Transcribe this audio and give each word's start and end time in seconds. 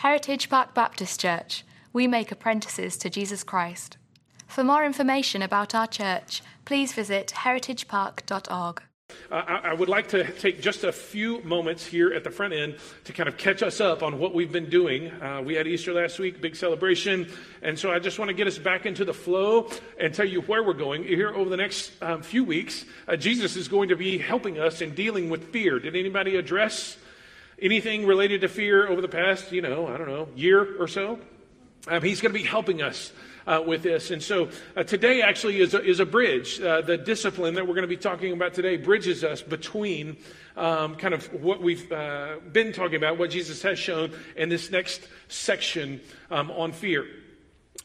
Heritage 0.00 0.48
Park 0.48 0.72
Baptist 0.72 1.20
Church. 1.20 1.62
We 1.92 2.06
make 2.06 2.32
apprentices 2.32 2.96
to 2.96 3.10
Jesus 3.10 3.44
Christ. 3.44 3.98
For 4.48 4.64
more 4.64 4.82
information 4.82 5.42
about 5.42 5.74
our 5.74 5.86
church, 5.86 6.40
please 6.64 6.94
visit 6.94 7.34
heritagepark.org. 7.36 8.82
Uh, 9.30 9.34
I, 9.34 9.74
would 9.74 9.90
like 9.90 10.08
to 10.08 10.32
take 10.38 10.62
just 10.62 10.84
a 10.84 10.92
few 10.92 11.42
moments 11.42 11.84
here 11.84 12.14
at 12.14 12.24
the 12.24 12.30
front 12.30 12.54
end 12.54 12.76
to 13.04 13.12
kind 13.12 13.28
of 13.28 13.36
catch 13.36 13.62
us 13.62 13.78
up 13.78 14.02
on 14.02 14.18
what 14.18 14.34
we've 14.34 14.50
been 14.50 14.70
doing. 14.70 15.10
Uh, 15.10 15.42
we 15.44 15.54
had 15.54 15.66
Easter 15.66 15.92
last 15.92 16.18
week, 16.18 16.40
big 16.40 16.56
celebration. 16.56 17.30
And 17.60 17.78
so 17.78 17.92
I 17.92 17.98
just 17.98 18.18
want 18.18 18.30
to 18.30 18.34
get 18.34 18.46
us 18.46 18.56
back 18.56 18.86
into 18.86 19.04
the 19.04 19.12
flow 19.12 19.68
and 19.98 20.14
tell 20.14 20.26
you 20.26 20.40
where 20.42 20.62
we're 20.62 20.72
going. 20.72 21.04
Here 21.04 21.28
over 21.28 21.50
the 21.50 21.58
next 21.58 21.92
um, 22.02 22.22
few 22.22 22.42
weeks, 22.42 22.86
uh, 23.06 23.16
Jesus 23.16 23.54
is 23.54 23.68
going 23.68 23.90
to 23.90 23.96
be 23.96 24.16
helping 24.16 24.58
us 24.58 24.80
in 24.80 24.94
dealing 24.94 25.28
with 25.28 25.52
fear. 25.52 25.78
Did 25.78 25.94
anybody 25.94 26.36
address 26.36 26.96
anything 27.60 28.06
related 28.06 28.40
to 28.42 28.48
fear 28.48 28.88
over 28.88 29.00
the 29.00 29.08
past, 29.08 29.52
you 29.52 29.62
know, 29.62 29.86
I 29.86 29.96
don't 29.96 30.08
know, 30.08 30.28
year 30.34 30.80
or 30.80 30.88
so? 30.88 31.18
Um, 31.88 32.02
he's 32.02 32.20
going 32.20 32.32
to 32.32 32.38
be 32.38 32.44
helping 32.44 32.82
us 32.82 33.12
uh, 33.46 33.62
with 33.66 33.82
this. 33.82 34.10
And 34.10 34.22
so 34.22 34.50
uh, 34.76 34.82
today 34.84 35.22
actually 35.22 35.60
is 35.60 35.74
a, 35.74 35.82
is 35.82 36.00
a 36.00 36.06
bridge. 36.06 36.60
Uh, 36.60 36.82
the 36.82 36.98
discipline 36.98 37.54
that 37.54 37.66
we're 37.66 37.74
going 37.74 37.82
to 37.82 37.88
be 37.88 37.96
talking 37.96 38.32
about 38.32 38.54
today 38.54 38.76
bridges 38.76 39.24
us 39.24 39.42
between 39.42 40.16
um, 40.56 40.96
kind 40.96 41.14
of 41.14 41.32
what 41.32 41.62
we've 41.62 41.90
uh, 41.90 42.36
been 42.52 42.72
talking 42.72 42.96
about, 42.96 43.18
what 43.18 43.30
Jesus 43.30 43.62
has 43.62 43.78
shown, 43.78 44.12
and 44.36 44.52
this 44.52 44.70
next 44.70 45.08
section 45.28 46.00
um, 46.30 46.50
on 46.50 46.72
fear. 46.72 47.06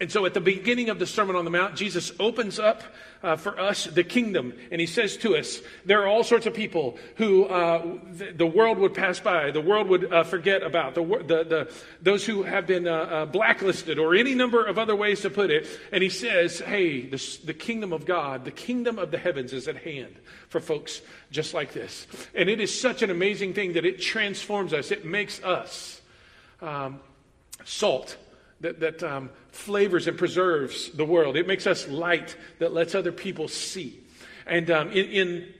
And 0.01 0.11
so 0.11 0.25
at 0.25 0.33
the 0.33 0.41
beginning 0.41 0.89
of 0.89 0.99
the 0.99 1.05
Sermon 1.05 1.37
on 1.37 1.45
the 1.45 1.51
Mount, 1.51 1.77
Jesus 1.77 2.11
opens 2.19 2.59
up 2.59 2.83
uh, 3.23 3.37
for 3.37 3.57
us 3.57 3.85
the 3.85 4.03
kingdom. 4.03 4.53
And 4.69 4.81
he 4.81 4.87
says 4.87 5.15
to 5.17 5.37
us, 5.37 5.61
there 5.85 6.03
are 6.03 6.07
all 6.07 6.25
sorts 6.25 6.45
of 6.45 6.53
people 6.53 6.97
who 7.15 7.45
uh, 7.45 7.97
the, 8.11 8.33
the, 8.33 8.45
world 8.45 8.77
would 8.79 8.93
pass 8.93 9.21
by, 9.21 9.51
the 9.51 9.61
world 9.61 9.87
would 9.87 10.11
uh, 10.11 10.23
forget 10.23 10.63
about, 10.63 10.95
the, 10.95 11.01
the, 11.03 11.43
the, 11.45 11.73
those 12.01 12.25
who 12.25 12.43
have 12.43 12.67
been 12.67 12.89
uh, 12.89 12.91
uh, 12.91 13.25
blacklisted, 13.25 13.97
or 13.97 14.15
any 14.15 14.35
number 14.35 14.65
of 14.65 14.77
other 14.77 14.97
ways 14.97 15.21
to 15.21 15.29
put 15.29 15.49
it. 15.49 15.65
And 15.93 16.03
he 16.03 16.09
says, 16.09 16.59
hey, 16.59 17.07
the, 17.07 17.37
the 17.45 17.53
kingdom 17.53 17.93
of 17.93 18.05
God, 18.05 18.43
the 18.43 18.51
kingdom 18.51 18.99
of 18.99 19.11
the 19.11 19.17
heavens 19.17 19.53
is 19.53 19.69
at 19.69 19.77
hand 19.77 20.13
for 20.49 20.59
folks 20.59 21.01
just 21.31 21.53
like 21.53 21.71
this. 21.71 22.05
And 22.35 22.49
it 22.49 22.59
is 22.59 22.77
such 22.77 23.01
an 23.01 23.11
amazing 23.11 23.53
thing 23.53 23.73
that 23.73 23.85
it 23.85 24.01
transforms 24.01 24.73
us, 24.73 24.91
it 24.91 25.05
makes 25.05 25.41
us 25.41 26.01
um, 26.61 26.99
salt 27.63 28.17
that, 28.61 28.79
that 28.79 29.03
um, 29.03 29.29
flavors 29.51 30.07
and 30.07 30.17
preserves 30.17 30.89
the 30.91 31.05
world. 31.05 31.35
It 31.35 31.47
makes 31.47 31.67
us 31.67 31.87
light 31.87 32.35
that 32.59 32.73
lets 32.73 32.95
other 32.95 33.11
people 33.11 33.47
see. 33.47 33.99
And 34.47 34.69
um, 34.71 34.91
in, 34.91 35.05
in 35.05 35.53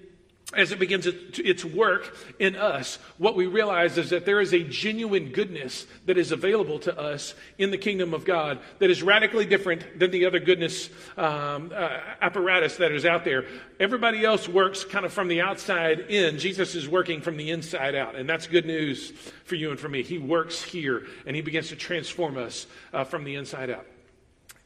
as 0.56 0.72
it 0.72 0.80
begins 0.80 1.06
its 1.08 1.66
work 1.66 2.16
in 2.40 2.56
us, 2.56 2.98
what 3.18 3.36
we 3.36 3.46
realize 3.46 3.98
is 3.98 4.10
that 4.10 4.26
there 4.26 4.42
is 4.42 4.54
a 4.54 4.64
genuine 4.64 5.32
goodness 5.32 5.86
that 6.06 6.18
is 6.18 6.32
available 6.32 6.80
to 6.80 6.98
us 6.98 7.34
in 7.58 7.72
the 7.72 7.78
kingdom 7.78 8.14
of 8.14 8.26
God 8.26 8.60
that 8.80 8.90
is 8.90 9.04
radically 9.04 9.46
different 9.46 10.00
than 10.00 10.12
the 10.12 10.26
other 10.26 10.40
goodness 10.40 10.90
um, 11.18 11.72
uh, 11.74 12.00
apparatus 12.22 12.78
that 12.78 12.92
is 12.92 13.06
out 13.06 13.24
there. 13.24 13.46
Everybody 13.80 14.24
else 14.24 14.48
works 14.48 14.84
kind 14.84 15.06
of 15.06 15.14
from 15.14 15.28
the 15.28 15.42
outside 15.42 16.00
in. 16.12 16.40
Jesus 16.40 16.76
is 16.76 16.88
working 16.88 17.22
from 17.22 17.38
the 17.38 17.52
inside 17.52 17.96
out, 17.96 18.16
and 18.16 18.28
that's 18.28 18.48
good 18.48 18.66
news 18.66 19.12
for 19.46 19.56
you 19.56 19.72
and 19.72 19.80
for 19.80 19.90
me. 19.90 20.04
He 20.04 20.18
works 20.18 20.62
here, 20.62 21.06
and 21.26 21.36
he 21.36 21.42
begins 21.42 21.70
to 21.70 21.76
transform 21.76 22.38
us 22.38 22.68
uh, 22.94 23.04
from 23.04 23.24
the 23.24 23.36
inside 23.36 23.70
out 23.70 23.86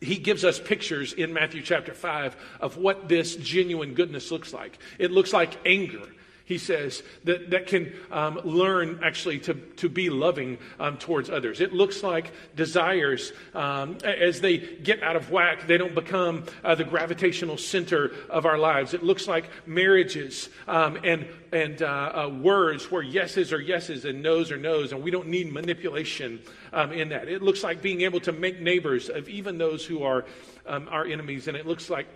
he 0.01 0.17
gives 0.17 0.45
us 0.45 0.59
pictures 0.59 1.13
in 1.13 1.33
Matthew 1.33 1.61
chapter 1.61 1.93
5 1.93 2.35
of 2.61 2.77
what 2.77 3.09
this 3.09 3.35
genuine 3.35 3.93
goodness 3.93 4.31
looks 4.31 4.53
like. 4.53 4.77
It 4.97 5.11
looks 5.11 5.33
like 5.33 5.57
anger. 5.65 6.07
He 6.49 6.57
says 6.57 7.03
that, 7.25 7.51
that 7.51 7.67
can 7.67 7.93
um, 8.11 8.41
learn 8.43 9.01
actually 9.03 9.37
to, 9.41 9.53
to 9.53 9.87
be 9.87 10.09
loving 10.09 10.57
um, 10.79 10.97
towards 10.97 11.29
others. 11.29 11.61
It 11.61 11.73
looks 11.73 12.01
like 12.01 12.31
desires, 12.55 13.31
um, 13.53 13.99
as 14.03 14.41
they 14.41 14.57
get 14.57 15.03
out 15.03 15.15
of 15.15 15.29
whack, 15.29 15.67
they 15.67 15.77
don't 15.77 15.93
become 15.93 16.45
uh, 16.63 16.73
the 16.73 16.85
gravitational 16.85 17.55
center 17.55 18.13
of 18.31 18.47
our 18.47 18.57
lives. 18.57 18.95
It 18.95 19.03
looks 19.03 19.27
like 19.27 19.47
marriages 19.67 20.49
um, 20.67 20.97
and, 21.03 21.27
and 21.51 21.83
uh, 21.83 21.85
uh, 22.25 22.29
words 22.29 22.89
where 22.89 23.03
yeses 23.03 23.53
are 23.53 23.61
yeses 23.61 24.05
and 24.05 24.23
nos 24.23 24.51
are 24.51 24.57
nos, 24.57 24.91
and 24.91 25.03
we 25.03 25.11
don't 25.11 25.27
need 25.27 25.53
manipulation 25.53 26.41
um, 26.73 26.91
in 26.91 27.09
that. 27.09 27.27
It 27.27 27.43
looks 27.43 27.63
like 27.63 27.83
being 27.83 28.01
able 28.01 28.21
to 28.21 28.31
make 28.31 28.59
neighbors 28.59 29.09
of 29.09 29.29
even 29.29 29.59
those 29.59 29.85
who 29.85 30.01
are 30.01 30.25
um, 30.65 30.87
our 30.89 31.05
enemies, 31.05 31.47
and 31.47 31.55
it 31.55 31.67
looks 31.67 31.91
like 31.91 32.07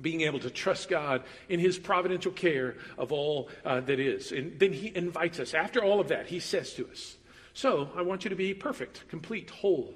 being 0.00 0.22
able 0.22 0.38
to 0.40 0.50
trust 0.50 0.88
God 0.88 1.22
in 1.48 1.60
His 1.60 1.78
providential 1.78 2.32
care 2.32 2.76
of 2.98 3.12
all 3.12 3.48
uh, 3.64 3.80
that 3.80 3.98
is. 4.00 4.32
And 4.32 4.58
then 4.58 4.72
He 4.72 4.94
invites 4.94 5.40
us. 5.40 5.54
After 5.54 5.82
all 5.82 6.00
of 6.00 6.08
that, 6.08 6.26
He 6.26 6.40
says 6.40 6.74
to 6.74 6.88
us, 6.88 7.16
So 7.54 7.90
I 7.96 8.02
want 8.02 8.24
you 8.24 8.30
to 8.30 8.36
be 8.36 8.54
perfect, 8.54 9.08
complete, 9.08 9.50
whole. 9.50 9.94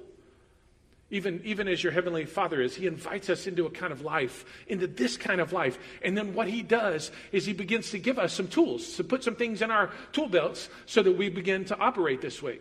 Even, 1.11 1.39
even 1.45 1.67
as 1.67 1.83
your 1.83 1.93
Heavenly 1.93 2.25
Father 2.25 2.61
is, 2.61 2.75
He 2.75 2.87
invites 2.87 3.29
us 3.29 3.47
into 3.47 3.65
a 3.65 3.69
kind 3.69 3.93
of 3.93 4.01
life, 4.01 4.43
into 4.67 4.87
this 4.87 5.17
kind 5.17 5.39
of 5.39 5.53
life. 5.53 5.77
And 6.03 6.17
then 6.17 6.33
what 6.33 6.47
He 6.47 6.63
does 6.63 7.11
is 7.31 7.45
He 7.45 7.53
begins 7.53 7.91
to 7.91 7.99
give 7.99 8.17
us 8.17 8.33
some 8.33 8.47
tools, 8.47 8.95
to 8.97 9.03
put 9.03 9.23
some 9.23 9.35
things 9.35 9.61
in 9.61 9.71
our 9.71 9.91
tool 10.11 10.27
belts 10.27 10.67
so 10.85 11.03
that 11.03 11.17
we 11.17 11.29
begin 11.29 11.65
to 11.65 11.77
operate 11.77 12.21
this 12.21 12.41
way. 12.41 12.59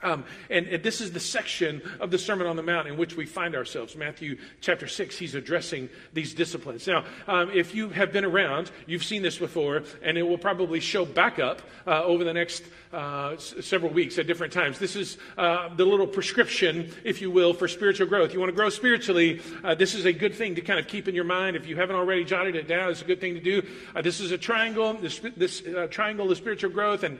Um, 0.00 0.24
and, 0.48 0.66
and, 0.68 0.82
this 0.82 1.00
is 1.00 1.10
the 1.10 1.18
section 1.18 1.82
of 1.98 2.12
the 2.12 2.18
Sermon 2.18 2.46
on 2.46 2.54
the 2.54 2.62
Mount 2.62 2.86
in 2.86 2.96
which 2.96 3.16
we 3.16 3.26
find 3.26 3.56
ourselves. 3.56 3.96
Matthew 3.96 4.38
chapter 4.60 4.86
6, 4.86 5.18
he's 5.18 5.34
addressing 5.34 5.88
these 6.12 6.34
disciplines. 6.34 6.86
Now, 6.86 7.04
um, 7.26 7.50
if 7.50 7.74
you 7.74 7.88
have 7.88 8.12
been 8.12 8.24
around, 8.24 8.70
you've 8.86 9.02
seen 9.02 9.22
this 9.22 9.38
before, 9.38 9.82
and 10.00 10.16
it 10.16 10.22
will 10.22 10.38
probably 10.38 10.78
show 10.78 11.04
back 11.04 11.40
up 11.40 11.62
uh, 11.84 12.04
over 12.04 12.22
the 12.22 12.32
next 12.32 12.62
uh, 12.92 13.30
s- 13.30 13.54
several 13.60 13.92
weeks 13.92 14.18
at 14.18 14.28
different 14.28 14.52
times. 14.52 14.78
This 14.78 14.94
is 14.94 15.18
uh, 15.36 15.74
the 15.74 15.84
little 15.84 16.06
prescription, 16.06 16.92
if 17.02 17.20
you 17.20 17.32
will, 17.32 17.52
for 17.52 17.66
spiritual 17.66 18.06
growth. 18.06 18.32
You 18.32 18.38
want 18.38 18.50
to 18.50 18.56
grow 18.56 18.68
spiritually, 18.68 19.40
uh, 19.64 19.74
this 19.74 19.96
is 19.96 20.04
a 20.04 20.12
good 20.12 20.34
thing 20.34 20.54
to 20.54 20.60
kind 20.60 20.78
of 20.78 20.86
keep 20.86 21.08
in 21.08 21.14
your 21.16 21.24
mind. 21.24 21.56
If 21.56 21.66
you 21.66 21.74
haven't 21.74 21.96
already 21.96 22.24
jotted 22.24 22.54
it 22.54 22.68
down, 22.68 22.90
it's 22.90 23.02
a 23.02 23.04
good 23.04 23.20
thing 23.20 23.34
to 23.34 23.40
do. 23.40 23.66
Uh, 23.96 24.02
this 24.02 24.20
is 24.20 24.30
a 24.30 24.38
triangle, 24.38 24.94
this, 24.94 25.20
this 25.36 25.66
uh, 25.66 25.88
triangle 25.90 26.30
of 26.30 26.36
spiritual 26.36 26.70
growth, 26.70 27.02
and 27.02 27.18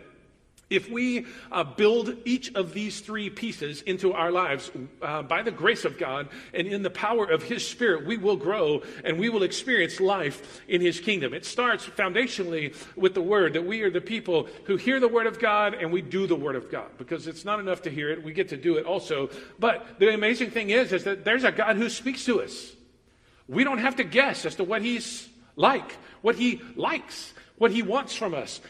if 0.70 0.90
we 0.90 1.26
uh, 1.50 1.64
build 1.64 2.14
each 2.24 2.54
of 2.54 2.74
these 2.74 3.00
three 3.00 3.30
pieces 3.30 3.80
into 3.82 4.12
our 4.12 4.30
lives 4.30 4.70
uh, 5.00 5.22
by 5.22 5.42
the 5.42 5.50
grace 5.50 5.84
of 5.84 5.96
God 5.96 6.28
and 6.52 6.66
in 6.66 6.82
the 6.82 6.90
power 6.90 7.24
of 7.24 7.42
His 7.42 7.66
Spirit, 7.66 8.06
we 8.06 8.18
will 8.18 8.36
grow 8.36 8.82
and 9.04 9.18
we 9.18 9.30
will 9.30 9.42
experience 9.42 9.98
life 9.98 10.62
in 10.68 10.80
His 10.80 11.00
kingdom. 11.00 11.32
It 11.32 11.46
starts 11.46 11.86
foundationally 11.86 12.74
with 12.96 13.14
the 13.14 13.22
Word, 13.22 13.54
that 13.54 13.64
we 13.64 13.80
are 13.82 13.90
the 13.90 14.00
people 14.00 14.48
who 14.64 14.76
hear 14.76 15.00
the 15.00 15.08
Word 15.08 15.26
of 15.26 15.38
God 15.38 15.74
and 15.74 15.90
we 15.90 16.02
do 16.02 16.26
the 16.26 16.36
Word 16.36 16.56
of 16.56 16.70
God 16.70 16.90
because 16.98 17.26
it's 17.26 17.44
not 17.44 17.60
enough 17.60 17.82
to 17.82 17.90
hear 17.90 18.10
it, 18.10 18.22
we 18.22 18.32
get 18.32 18.50
to 18.50 18.56
do 18.56 18.76
it 18.76 18.84
also. 18.84 19.30
But 19.58 19.98
the 19.98 20.12
amazing 20.12 20.50
thing 20.50 20.70
is, 20.70 20.92
is 20.92 21.04
that 21.04 21.24
there's 21.24 21.44
a 21.44 21.52
God 21.52 21.76
who 21.76 21.88
speaks 21.88 22.24
to 22.26 22.42
us. 22.42 22.72
We 23.48 23.64
don't 23.64 23.78
have 23.78 23.96
to 23.96 24.04
guess 24.04 24.44
as 24.44 24.56
to 24.56 24.64
what 24.64 24.82
He's 24.82 25.28
like, 25.56 25.96
what 26.20 26.36
He 26.36 26.60
likes, 26.76 27.32
what 27.56 27.70
He 27.70 27.82
wants 27.82 28.14
from 28.14 28.34
us. 28.34 28.60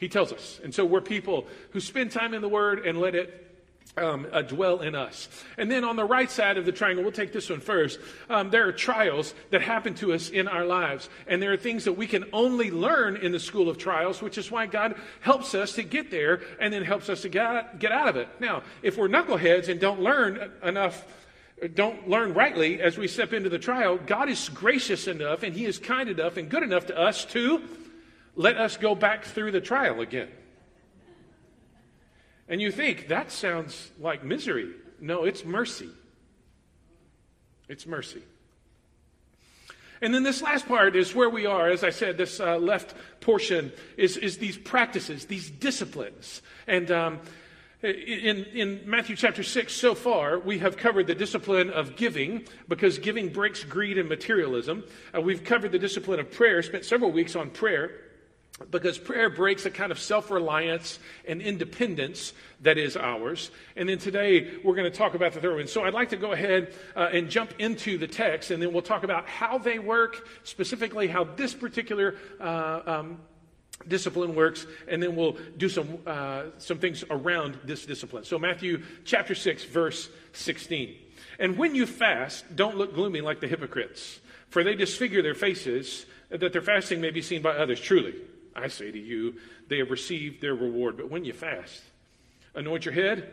He 0.00 0.08
tells 0.08 0.32
us. 0.32 0.58
And 0.64 0.74
so 0.74 0.86
we're 0.86 1.02
people 1.02 1.46
who 1.72 1.80
spend 1.80 2.10
time 2.10 2.32
in 2.32 2.40
the 2.40 2.48
Word 2.48 2.86
and 2.86 2.98
let 2.98 3.14
it 3.14 3.46
um, 3.98 4.26
uh, 4.32 4.40
dwell 4.40 4.80
in 4.80 4.94
us. 4.94 5.28
And 5.58 5.70
then 5.70 5.84
on 5.84 5.96
the 5.96 6.06
right 6.06 6.30
side 6.30 6.56
of 6.56 6.64
the 6.64 6.72
triangle, 6.72 7.04
we'll 7.04 7.12
take 7.12 7.34
this 7.34 7.50
one 7.50 7.60
first. 7.60 8.00
Um, 8.30 8.48
there 8.48 8.66
are 8.66 8.72
trials 8.72 9.34
that 9.50 9.60
happen 9.60 9.94
to 9.96 10.14
us 10.14 10.30
in 10.30 10.48
our 10.48 10.64
lives. 10.64 11.10
And 11.26 11.42
there 11.42 11.52
are 11.52 11.58
things 11.58 11.84
that 11.84 11.92
we 11.92 12.06
can 12.06 12.24
only 12.32 12.70
learn 12.70 13.16
in 13.16 13.30
the 13.30 13.38
school 13.38 13.68
of 13.68 13.76
trials, 13.76 14.22
which 14.22 14.38
is 14.38 14.50
why 14.50 14.64
God 14.66 14.94
helps 15.20 15.54
us 15.54 15.74
to 15.74 15.82
get 15.82 16.10
there 16.10 16.40
and 16.58 16.72
then 16.72 16.82
helps 16.82 17.10
us 17.10 17.20
to 17.22 17.28
get 17.28 17.44
out, 17.44 17.78
get 17.78 17.92
out 17.92 18.08
of 18.08 18.16
it. 18.16 18.28
Now, 18.40 18.62
if 18.82 18.96
we're 18.96 19.08
knuckleheads 19.08 19.68
and 19.68 19.78
don't 19.78 20.00
learn 20.00 20.50
enough 20.62 21.04
don't 21.74 22.08
learn 22.08 22.32
rightly 22.32 22.80
as 22.80 22.96
we 22.96 23.06
step 23.06 23.34
into 23.34 23.50
the 23.50 23.58
trial, 23.58 23.98
God 23.98 24.30
is 24.30 24.48
gracious 24.48 25.06
enough 25.06 25.42
and 25.42 25.54
He 25.54 25.66
is 25.66 25.76
kind 25.76 26.08
enough 26.08 26.38
and 26.38 26.48
good 26.48 26.62
enough 26.62 26.86
to 26.86 26.98
us 26.98 27.26
to 27.26 27.62
let 28.36 28.56
us 28.56 28.76
go 28.76 28.94
back 28.94 29.24
through 29.24 29.52
the 29.52 29.60
trial 29.60 30.00
again. 30.00 30.28
And 32.48 32.60
you 32.60 32.72
think, 32.72 33.08
that 33.08 33.30
sounds 33.30 33.92
like 34.00 34.24
misery. 34.24 34.70
No, 35.00 35.24
it's 35.24 35.44
mercy. 35.44 35.88
It's 37.68 37.86
mercy. 37.86 38.22
And 40.02 40.12
then 40.12 40.24
this 40.24 40.42
last 40.42 40.66
part 40.66 40.96
is 40.96 41.14
where 41.14 41.30
we 41.30 41.46
are. 41.46 41.70
As 41.70 41.84
I 41.84 41.90
said, 41.90 42.16
this 42.16 42.40
uh, 42.40 42.56
left 42.58 42.94
portion 43.20 43.70
is, 43.96 44.16
is 44.16 44.38
these 44.38 44.56
practices, 44.56 45.26
these 45.26 45.48
disciplines. 45.48 46.42
And 46.66 46.90
um, 46.90 47.20
in, 47.82 48.44
in 48.46 48.80
Matthew 48.84 49.14
chapter 49.14 49.42
6, 49.42 49.72
so 49.72 49.94
far, 49.94 50.38
we 50.38 50.58
have 50.58 50.76
covered 50.76 51.06
the 51.06 51.14
discipline 51.14 51.70
of 51.70 51.96
giving 51.96 52.46
because 52.66 52.98
giving 52.98 53.28
breaks 53.28 53.62
greed 53.62 53.96
and 53.96 54.08
materialism. 54.08 54.84
Uh, 55.14 55.20
we've 55.20 55.44
covered 55.44 55.70
the 55.70 55.78
discipline 55.78 56.18
of 56.18 56.32
prayer, 56.32 56.62
spent 56.62 56.84
several 56.84 57.12
weeks 57.12 57.36
on 57.36 57.50
prayer 57.50 57.92
because 58.70 58.98
prayer 58.98 59.30
breaks 59.30 59.64
a 59.66 59.70
kind 59.70 59.90
of 59.90 59.98
self 59.98 60.30
reliance 60.30 60.98
and 61.26 61.40
independence 61.40 62.32
that 62.60 62.78
is 62.78 62.96
ours. 62.96 63.50
And 63.76 63.88
then 63.88 63.98
today 63.98 64.58
we're 64.62 64.74
going 64.74 64.90
to 64.90 64.96
talk 64.96 65.14
about 65.14 65.32
the 65.32 65.40
third 65.40 65.56
one. 65.56 65.66
So 65.66 65.84
I'd 65.84 65.94
like 65.94 66.10
to 66.10 66.16
go 66.16 66.32
ahead 66.32 66.74
uh, 66.94 67.08
and 67.12 67.30
jump 67.30 67.54
into 67.58 67.98
the 67.98 68.06
text, 68.06 68.50
and 68.50 68.62
then 68.62 68.72
we'll 68.72 68.82
talk 68.82 69.02
about 69.02 69.28
how 69.28 69.58
they 69.58 69.78
work, 69.78 70.26
specifically 70.44 71.08
how 71.08 71.24
this 71.24 71.54
particular 71.54 72.16
uh, 72.40 72.80
um, 72.86 73.18
discipline 73.88 74.34
works, 74.34 74.66
and 74.88 75.02
then 75.02 75.16
we'll 75.16 75.36
do 75.56 75.68
some, 75.68 75.98
uh, 76.06 76.44
some 76.58 76.78
things 76.78 77.04
around 77.10 77.58
this 77.64 77.86
discipline. 77.86 78.24
So, 78.24 78.38
Matthew 78.38 78.82
chapter 79.04 79.34
6, 79.34 79.64
verse 79.64 80.10
16. 80.32 80.94
And 81.38 81.56
when 81.56 81.74
you 81.74 81.86
fast, 81.86 82.44
don't 82.54 82.76
look 82.76 82.94
gloomy 82.94 83.22
like 83.22 83.40
the 83.40 83.48
hypocrites, 83.48 84.20
for 84.50 84.62
they 84.62 84.74
disfigure 84.74 85.22
their 85.22 85.34
faces, 85.34 86.04
that 86.28 86.52
their 86.52 86.62
fasting 86.62 87.00
may 87.00 87.10
be 87.10 87.22
seen 87.22 87.40
by 87.40 87.56
others. 87.56 87.80
Truly, 87.80 88.14
I 88.54 88.68
say 88.68 88.90
to 88.90 88.98
you, 88.98 89.34
they 89.68 89.78
have 89.78 89.90
received 89.90 90.40
their 90.40 90.54
reward. 90.54 90.96
But 90.96 91.10
when 91.10 91.24
you 91.24 91.32
fast, 91.32 91.82
anoint 92.54 92.84
your 92.84 92.94
head, 92.94 93.28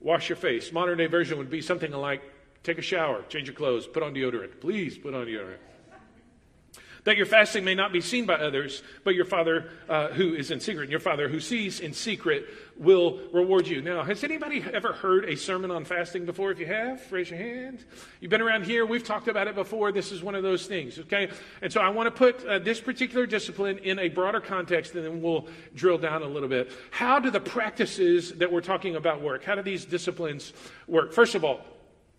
wash 0.00 0.28
your 0.28 0.36
face. 0.36 0.72
Modern 0.72 0.98
day 0.98 1.06
version 1.06 1.38
would 1.38 1.50
be 1.50 1.60
something 1.60 1.92
like 1.92 2.22
take 2.62 2.78
a 2.78 2.82
shower, 2.82 3.22
change 3.28 3.48
your 3.48 3.56
clothes, 3.56 3.86
put 3.86 4.02
on 4.02 4.14
deodorant. 4.14 4.60
Please 4.60 4.96
put 4.96 5.14
on 5.14 5.26
deodorant 5.26 5.58
that 7.04 7.16
your 7.16 7.26
fasting 7.26 7.64
may 7.64 7.74
not 7.74 7.92
be 7.92 8.00
seen 8.00 8.26
by 8.26 8.34
others, 8.34 8.82
but 9.02 9.14
your 9.14 9.24
Father 9.24 9.70
uh, 9.88 10.08
who 10.08 10.34
is 10.34 10.50
in 10.50 10.60
secret. 10.60 10.84
And 10.84 10.90
your 10.90 11.00
Father 11.00 11.28
who 11.28 11.40
sees 11.40 11.80
in 11.80 11.92
secret 11.92 12.46
will 12.76 13.20
reward 13.32 13.66
you. 13.66 13.82
Now, 13.82 14.04
has 14.04 14.22
anybody 14.22 14.64
ever 14.72 14.92
heard 14.92 15.24
a 15.24 15.36
sermon 15.36 15.70
on 15.70 15.84
fasting 15.84 16.24
before? 16.26 16.52
If 16.52 16.60
you 16.60 16.66
have, 16.66 17.10
raise 17.10 17.30
your 17.30 17.38
hand. 17.38 17.84
You've 18.20 18.30
been 18.30 18.40
around 18.40 18.64
here, 18.64 18.86
we've 18.86 19.04
talked 19.04 19.28
about 19.28 19.48
it 19.48 19.54
before. 19.54 19.90
This 19.90 20.12
is 20.12 20.22
one 20.22 20.34
of 20.34 20.42
those 20.42 20.66
things, 20.66 20.98
okay? 21.00 21.28
And 21.60 21.72
so 21.72 21.80
I 21.80 21.88
want 21.88 22.06
to 22.06 22.10
put 22.10 22.44
uh, 22.46 22.60
this 22.60 22.80
particular 22.80 23.26
discipline 23.26 23.78
in 23.78 23.98
a 23.98 24.08
broader 24.08 24.40
context, 24.40 24.94
and 24.94 25.04
then 25.04 25.22
we'll 25.22 25.48
drill 25.74 25.98
down 25.98 26.22
a 26.22 26.26
little 26.26 26.48
bit. 26.48 26.70
How 26.90 27.18
do 27.18 27.30
the 27.30 27.40
practices 27.40 28.32
that 28.34 28.50
we're 28.50 28.60
talking 28.60 28.96
about 28.96 29.20
work? 29.20 29.44
How 29.44 29.54
do 29.54 29.62
these 29.62 29.84
disciplines 29.84 30.52
work? 30.86 31.12
First 31.12 31.34
of 31.34 31.44
all, 31.44 31.60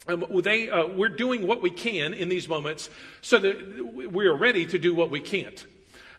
um, 0.07 0.25
they, 0.43 0.69
uh, 0.69 0.87
we're 0.87 1.09
doing 1.09 1.47
what 1.47 1.61
we 1.61 1.69
can 1.69 2.13
in 2.13 2.29
these 2.29 2.47
moments 2.47 2.89
so 3.21 3.39
that 3.39 4.11
we 4.11 4.25
are 4.27 4.35
ready 4.35 4.65
to 4.65 4.77
do 4.77 4.93
what 4.93 5.09
we 5.09 5.19
can't. 5.19 5.65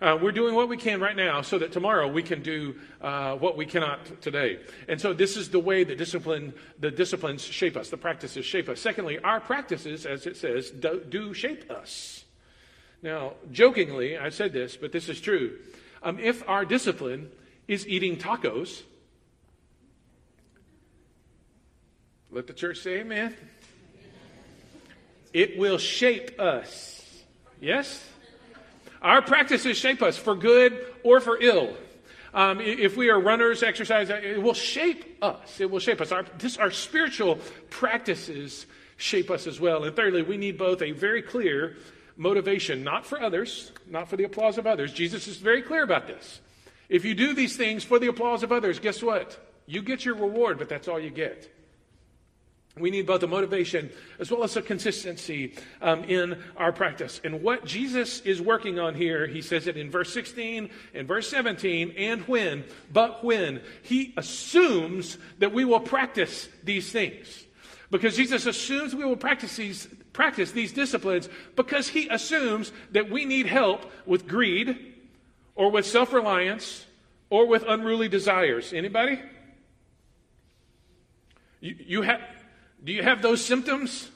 Uh, 0.01 0.19
we're 0.21 0.33
doing 0.33 0.55
what 0.55 0.69
we 0.69 0.77
can 0.77 1.01
right 1.01 1.17
now 1.17 1.41
so 1.41 1.59
that 1.59 1.73
tomorrow 1.73 2.09
we 2.09 2.23
can 2.23 2.43
do 2.43 2.75
uh, 3.01 3.35
what 3.37 3.57
we 3.57 3.65
cannot 3.65 4.21
today. 4.21 4.59
And 4.89 5.01
so 5.01 5.13
this 5.13 5.37
is 5.37 5.51
the 5.51 5.61
way 5.61 5.85
the 5.85 5.95
discipline, 5.95 6.53
the 6.79 6.91
disciplines 6.91 7.43
shape 7.43 7.77
us, 7.77 7.91
the 7.91 7.97
practices 7.97 8.45
shape 8.45 8.69
us. 8.69 8.81
Secondly, 8.81 9.19
our 9.21 9.41
practices, 9.41 10.05
as 10.05 10.27
it 10.27 10.37
says, 10.37 10.71
do, 10.71 11.03
do 11.09 11.33
shape 11.33 11.71
us. 11.71 12.25
Now, 13.03 13.35
jokingly, 13.53 14.19
I 14.19 14.31
said 14.31 14.53
this, 14.53 14.77
but 14.77 14.93
this 14.93 15.09
is 15.09 15.21
true. 15.21 15.59
Um, 16.03 16.19
if 16.19 16.47
our 16.49 16.65
discipline 16.65 17.31
is 17.69 17.87
eating 17.87 18.17
tacos, 18.17 18.83
let 22.31 22.47
the 22.47 22.53
church 22.53 22.79
say 22.79 23.01
amen. 23.01 23.35
It 25.35 25.59
will 25.59 25.79
shape 25.79 26.41
us. 26.41 27.05
Yes? 27.61 28.03
Our 29.03 29.21
practices 29.21 29.77
shape 29.77 30.01
us 30.01 30.17
for 30.17 30.35
good 30.35 30.87
or 31.03 31.21
for 31.21 31.37
ill. 31.39 31.77
Um, 32.33 32.61
if 32.61 32.97
we 32.97 33.11
are 33.11 33.21
runners, 33.21 33.63
exercise, 33.63 34.11
it 34.11 34.43
will 34.43 34.55
shape 34.55 35.19
us. 35.23 35.61
It 35.61 35.71
will 35.71 35.81
shape 35.81 36.01
us. 36.01 36.11
Our, 36.13 36.25
this, 36.39 36.57
our 36.57 36.71
spiritual 36.71 37.39
practices 37.69 38.67
shape 38.97 39.31
us 39.31 39.47
as 39.47 39.61
well. 39.61 39.85
And 39.85 39.95
thirdly, 39.95 40.23
we 40.23 40.37
need 40.37 40.57
both 40.57 40.83
a 40.83 40.93
very 40.93 41.21
clear 41.21 41.77
motivation, 42.17 42.85
not 42.85 43.05
for 43.05 43.21
others, 43.21 43.73
not 43.89 44.09
for 44.09 44.17
the 44.17 44.25
applause 44.25 44.57
of 44.57 44.67
others. 44.67 44.93
Jesus 44.93 45.27
is 45.27 45.37
very 45.37 45.63
clear 45.63 45.83
about 45.83 46.07
this. 46.07 46.41
If 46.89 47.05
you 47.05 47.15
do 47.15 47.35
these 47.35 47.57
things 47.57 47.83
for 47.83 47.99
the 47.99 48.07
applause 48.07 48.43
of 48.43 48.53
others, 48.53 48.79
guess 48.79 49.03
what? 49.03 49.39
You 49.67 49.83
get 49.83 50.05
your 50.05 50.15
reward, 50.15 50.59
but 50.59 50.69
that's 50.69 50.87
all 50.87 51.01
you 51.01 51.11
get. 51.11 51.54
We 52.77 52.91
need 52.91 53.07
both 53.07 53.23
a 53.23 53.29
motivation 53.29 53.91
as 54.19 54.33
well 54.33 54.43
as 54.43 54.57
a 54.57 54.63
consistency 54.63 55.55
um, 55.81 56.03
in 56.05 56.43
our 56.57 56.73
practice. 56.73 57.21
And 57.23 57.41
what 57.41 57.65
Jesus 57.65 58.21
is 58.23 58.41
working 58.41 58.81
on 58.81 58.97
here, 58.97 59.29
he 59.29 59.43
says 59.43 59.69
it 59.69 59.77
in 59.77 59.93
verse 59.93 60.13
16 60.13 60.71
and 60.93 61.07
verse 61.07 61.29
17, 61.29 61.95
and 61.97 62.23
when, 62.23 62.65
but 62.93 63.23
when, 63.23 63.61
he 63.83 64.13
assumes 64.17 65.19
that 65.39 65.53
we 65.53 65.65
will 65.65 65.79
practice 65.79 66.49
these 66.65 66.91
things. 66.91 67.45
Because 67.93 68.17
Jesus 68.17 68.45
assumes 68.47 68.93
we 68.93 69.05
will 69.05 69.17
practice 69.17 69.55
these, 69.55 69.87
practice 70.13 70.51
these 70.51 70.73
disciplines 70.73 71.29
because 71.55 71.87
he 71.87 72.09
assumes 72.09 72.73
that 72.91 73.09
we 73.09 73.25
need 73.25 73.47
help 73.47 73.89
with 74.05 74.27
greed 74.27 74.95
or 75.55 75.71
with 75.71 75.87
self 75.87 76.13
reliance 76.13 76.87
or 77.31 77.47
with 77.47 77.63
unruly 77.69 78.09
desires. 78.09 78.73
Anybody? 78.73 79.21
You, 81.61 81.77
you 81.79 82.03
have 82.03 82.21
do 82.85 82.93
you 82.93 83.03
have 83.03 83.23
those 83.23 83.45
symptoms? 83.45 84.11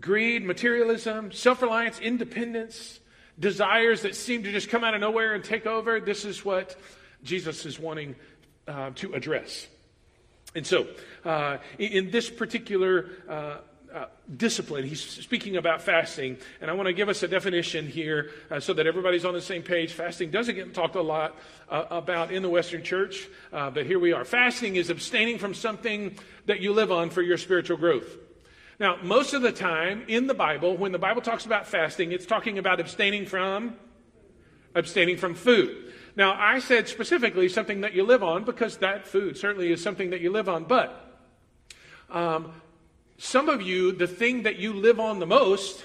Greed, 0.00 0.44
materialism, 0.44 1.30
self 1.30 1.60
reliance, 1.62 2.00
independence, 2.00 3.00
desires 3.38 4.02
that 4.02 4.16
seem 4.16 4.42
to 4.44 4.50
just 4.50 4.70
come 4.70 4.82
out 4.82 4.94
of 4.94 5.00
nowhere 5.00 5.34
and 5.34 5.44
take 5.44 5.66
over. 5.66 6.00
This 6.00 6.24
is 6.24 6.44
what 6.44 6.76
Jesus 7.22 7.66
is 7.66 7.78
wanting 7.78 8.16
uh, 8.66 8.90
to 8.96 9.12
address. 9.14 9.66
And 10.54 10.66
so, 10.66 10.86
uh, 11.24 11.58
in, 11.78 12.10
this 12.10 12.28
particular 12.28 13.10
uh, 13.28 13.56
uh, 13.94 14.06
discipline. 14.36 14.84
He's 14.84 15.02
speaking 15.02 15.56
about 15.56 15.82
fasting, 15.82 16.38
and 16.60 16.70
I 16.70 16.74
want 16.74 16.86
to 16.86 16.92
give 16.92 17.08
us 17.08 17.22
a 17.22 17.28
definition 17.28 17.86
here 17.86 18.30
uh, 18.50 18.60
so 18.60 18.72
that 18.74 18.86
everybody's 18.86 19.24
on 19.24 19.34
the 19.34 19.40
same 19.40 19.62
page. 19.62 19.92
Fasting 19.92 20.30
doesn't 20.30 20.54
get 20.54 20.74
talked 20.74 20.96
a 20.96 21.02
lot 21.02 21.36
uh, 21.68 21.84
about 21.90 22.32
in 22.32 22.42
the 22.42 22.48
Western 22.48 22.82
church, 22.82 23.28
uh, 23.52 23.70
but 23.70 23.86
here 23.86 23.98
we 23.98 24.12
are. 24.12 24.24
Fasting 24.24 24.76
is 24.76 24.90
abstaining 24.90 25.38
from 25.38 25.54
something 25.54 26.16
that 26.46 26.60
you 26.60 26.72
live 26.72 26.90
on 26.90 27.10
for 27.10 27.22
your 27.22 27.36
spiritual 27.36 27.76
growth. 27.76 28.16
Now, 28.80 28.96
most 29.02 29.34
of 29.34 29.42
the 29.42 29.52
time 29.52 30.04
in 30.08 30.26
the 30.26 30.34
Bible, 30.34 30.76
when 30.76 30.92
the 30.92 30.98
Bible 30.98 31.22
talks 31.22 31.44
about 31.46 31.66
fasting, 31.66 32.12
it's 32.12 32.26
talking 32.26 32.58
about 32.58 32.80
abstaining 32.80 33.26
from 33.26 33.76
abstaining 34.74 35.16
from 35.16 35.34
food. 35.34 35.92
Now, 36.16 36.34
I 36.38 36.58
said 36.58 36.88
specifically 36.88 37.48
something 37.48 37.82
that 37.82 37.94
you 37.94 38.04
live 38.04 38.22
on 38.22 38.44
because 38.44 38.78
that 38.78 39.06
food 39.06 39.36
certainly 39.36 39.72
is 39.72 39.82
something 39.82 40.10
that 40.10 40.20
you 40.20 40.30
live 40.30 40.48
on, 40.48 40.64
but 40.64 41.20
um, 42.10 42.52
some 43.22 43.48
of 43.48 43.62
you, 43.62 43.92
the 43.92 44.08
thing 44.08 44.42
that 44.42 44.58
you 44.58 44.72
live 44.72 44.98
on 44.98 45.20
the 45.20 45.26
most 45.26 45.84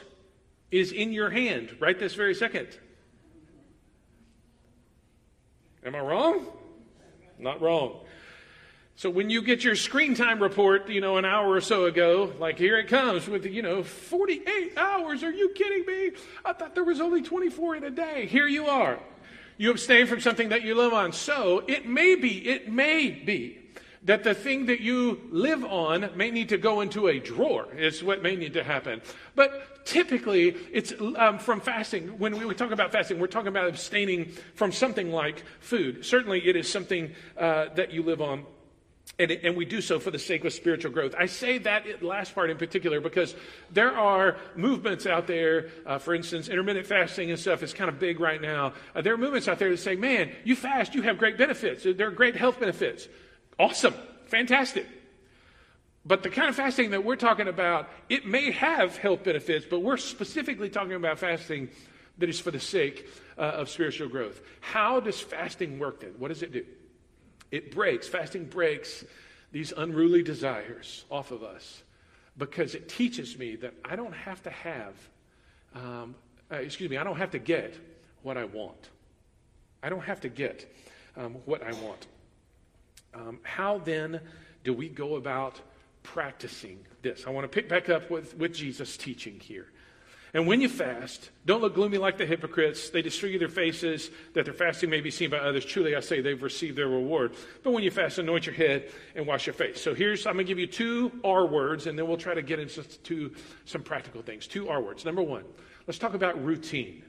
is 0.72 0.92
in 0.92 1.14
your 1.14 1.30
hand 1.30 1.78
right 1.80 1.98
this 1.98 2.16
very 2.16 2.34
second. 2.34 2.68
Am 5.86 5.94
I 5.94 6.00
wrong? 6.00 6.48
Not 7.38 7.62
wrong. 7.62 8.00
So 8.96 9.12
when 9.12 9.30
you 9.30 9.44
get 9.44 9.64
your 9.64 9.76
screen 9.76 10.16
time 10.16 10.42
report, 10.42 10.90
you 10.90 11.00
know, 11.00 11.18
an 11.18 11.26
hour 11.26 11.52
or 11.52 11.62
so 11.62 11.86
ago, 11.86 12.34
like 12.40 12.58
here 12.58 12.80
it 12.80 12.88
comes 12.88 13.28
with, 13.28 13.46
you 13.46 13.62
know, 13.62 13.84
48 13.84 14.76
hours. 14.76 15.22
Are 15.22 15.32
you 15.32 15.50
kidding 15.50 15.86
me? 15.86 16.20
I 16.44 16.54
thought 16.54 16.74
there 16.74 16.84
was 16.84 17.00
only 17.00 17.22
24 17.22 17.76
in 17.76 17.84
a 17.84 17.92
day. 17.92 18.26
Here 18.26 18.48
you 18.48 18.66
are. 18.66 18.98
You 19.58 19.70
abstain 19.70 20.08
from 20.08 20.22
something 20.22 20.50
that 20.50 20.64
you 20.64 20.74
live 20.74 20.92
on. 20.92 21.12
So 21.12 21.64
it 21.68 21.86
may 21.86 22.16
be, 22.16 22.50
it 22.50 22.72
may 22.72 23.12
be 23.12 23.60
that 24.04 24.24
the 24.24 24.34
thing 24.34 24.68
that 24.68 24.80
you 24.80 25.22
live 25.32 25.64
on 25.64 26.12
may 26.16 26.32
need 26.32 26.50
to 26.50 26.58
go 26.58 26.82
into 26.82 27.08
a 27.08 27.20
drawer, 27.20 27.68
is 27.76 28.04
what 28.04 28.22
may 28.22 28.36
need 28.36 28.54
to 28.54 28.64
happen. 28.64 29.02
But 29.36 29.86
typically, 29.86 30.50
it's 30.72 30.94
um, 31.16 31.40
from 31.40 31.62
fasting. 31.62 32.20
When 32.20 32.46
we 32.46 32.54
talk 32.54 32.72
about 32.72 32.92
fasting, 32.92 33.20
we're 33.20 33.28
talking 33.28 33.48
about 33.48 33.68
abstaining 33.68 34.34
from 34.56 34.72
something 34.72 35.12
like 35.12 35.44
food. 35.60 36.06
Certainly, 36.06 36.48
it 36.48 36.56
is 36.56 36.72
something 36.72 37.14
uh, 37.38 37.68
that 37.76 37.92
you 37.92 38.04
live 38.04 38.22
on. 38.22 38.46
And, 39.20 39.32
and, 39.32 39.58
we 39.58 39.66
do 39.66 39.82
so 39.82 40.00
for 40.00 40.12
the 40.12 40.20
sake 40.20 40.46
of 40.46 40.54
spiritual 40.54 40.92
growth. 40.92 41.16
I 41.18 41.26
say 41.26 41.58
that 41.60 42.04
last 42.04 42.36
part 42.36 42.52
in 42.52 42.58
particular 42.58 43.02
because 43.02 43.34
there 43.72 43.98
are 43.98 44.38
movements 44.56 45.08
out 45.08 45.26
there, 45.26 45.70
uh, 45.88 45.98
for 45.98 46.14
instance, 46.14 46.50
intermittent 46.50 46.86
fasting 46.86 47.32
and 47.32 47.40
stuff 47.40 47.64
is 47.64 47.74
kind 47.74 47.90
of 47.90 47.98
big 47.98 48.20
right 48.20 48.40
now. 48.40 48.74
Uh, 48.94 49.02
there 49.02 49.14
are 49.14 49.18
movements 49.18 49.48
out 49.48 49.58
there 49.58 49.72
that 49.72 49.78
say, 49.78 49.96
man, 49.96 50.32
you 50.44 50.56
fast, 50.56 50.94
you 50.94 51.02
have 51.02 51.18
great 51.18 51.36
benefits. 51.36 51.84
There 51.84 52.08
are 52.08 52.12
great 52.12 52.36
health 52.36 52.60
benefits. 52.60 53.08
Awesome. 53.60 53.94
Fantastic. 54.26 54.88
But 56.06 56.24
the 56.24 56.30
kind 56.30 56.48
of 56.48 56.56
fasting 56.56 56.92
that 56.92 57.04
we're 57.04 57.18
talking 57.18 57.48
about, 57.48 57.90
it 58.08 58.26
may 58.26 58.52
have 58.52 58.98
health 58.98 59.24
benefits, 59.24 59.66
but 59.70 59.80
we're 59.80 59.98
specifically 59.98 60.70
talking 60.70 60.94
about 60.94 61.20
fasting 61.20 61.70
that 62.18 62.30
is 62.30 62.40
for 62.40 62.52
the 62.52 62.60
sake 62.60 63.08
uh, 63.38 63.42
of 63.42 63.70
spiritual 63.70 64.08
growth. 64.08 64.42
How 64.62 65.00
does 65.00 65.20
fasting 65.20 65.80
work 65.80 66.00
then? 66.00 66.14
What 66.18 66.30
does 66.30 66.44
it 66.44 66.54
do? 66.54 66.66
It 67.52 67.72
breaks, 67.72 68.08
fasting 68.08 68.46
breaks 68.46 69.04
these 69.52 69.74
unruly 69.76 70.24
desires 70.24 71.06
off 71.10 71.32
of 71.32 71.44
us 71.44 71.84
because 72.38 72.76
it 72.76 72.88
teaches 72.88 73.38
me 73.38 73.56
that 73.58 73.74
I 73.84 73.96
don't 73.96 74.14
have 74.14 74.42
to 74.44 74.50
have, 74.50 74.94
um, 75.76 76.16
uh, 76.52 76.56
excuse 76.56 76.90
me, 76.90 76.98
I 76.98 77.04
don't 77.04 77.18
have 77.18 77.32
to 77.32 77.40
get 77.40 77.76
what 78.24 78.38
I 78.38 78.46
want. 78.46 78.90
I 79.82 79.90
don't 79.90 80.04
have 80.04 80.22
to 80.22 80.30
get 80.30 80.72
um, 81.16 81.36
what 81.46 81.64
I 81.64 81.72
want. 81.84 82.08
Um, 83.14 83.40
how 83.44 83.80
then 83.80 84.20
do 84.64 84.74
we 84.74 84.90
go 84.90 85.16
about 85.16 85.60
practicing 86.04 86.86
this? 87.02 87.26
I 87.26 87.30
want 87.32 87.44
to 87.46 87.54
pick 87.54 87.70
back 87.70 87.90
up 87.90 88.10
with, 88.10 88.38
with 88.38 88.54
Jesus' 88.54 88.98
teaching 88.98 89.40
here. 89.40 89.68
And 90.34 90.46
when 90.46 90.60
you 90.60 90.68
fast, 90.68 91.32
don't 91.46 91.62
look 91.62 91.74
gloomy 91.74 91.98
like 91.98 92.18
the 92.18 92.26
hypocrites. 92.26 92.90
They 92.90 93.02
disfigure 93.02 93.40
their 93.40 93.48
faces 93.48 94.12
that 94.34 94.44
their 94.44 94.54
fasting 94.54 94.90
may 94.90 95.00
be 95.00 95.10
seen 95.10 95.30
by 95.30 95.38
others. 95.38 95.66
Truly, 95.66 95.96
I 95.96 96.02
say 96.02 96.20
they've 96.20 96.44
received 96.44 96.78
their 96.78 96.90
reward. 96.90 97.34
But 97.64 97.72
when 97.72 97.82
you 97.82 97.90
fast, 97.90 98.20
anoint 98.20 98.46
your 98.46 98.54
head 98.54 98.92
and 99.16 99.26
wash 99.26 99.48
your 99.48 99.54
face. 99.54 99.82
So 99.82 99.96
here's, 99.96 100.28
I'm 100.28 100.34
going 100.34 100.46
to 100.46 100.50
give 100.50 100.60
you 100.60 100.68
two 100.68 101.12
R 101.24 101.46
words, 101.46 101.88
and 101.88 101.98
then 101.98 102.08
we'll 102.08 102.18
try 102.18 102.34
to 102.34 102.42
get 102.42 102.60
into 102.60 103.32
some 103.66 103.82
practical 103.84 104.22
things. 104.22 104.48
Two 104.48 104.68
R 104.68 104.82
words. 104.82 105.06
Number 105.06 105.24
one, 105.24 105.46
let's 105.88 105.98
talk 105.98 106.14
about 106.14 106.44
routine. 106.44 107.04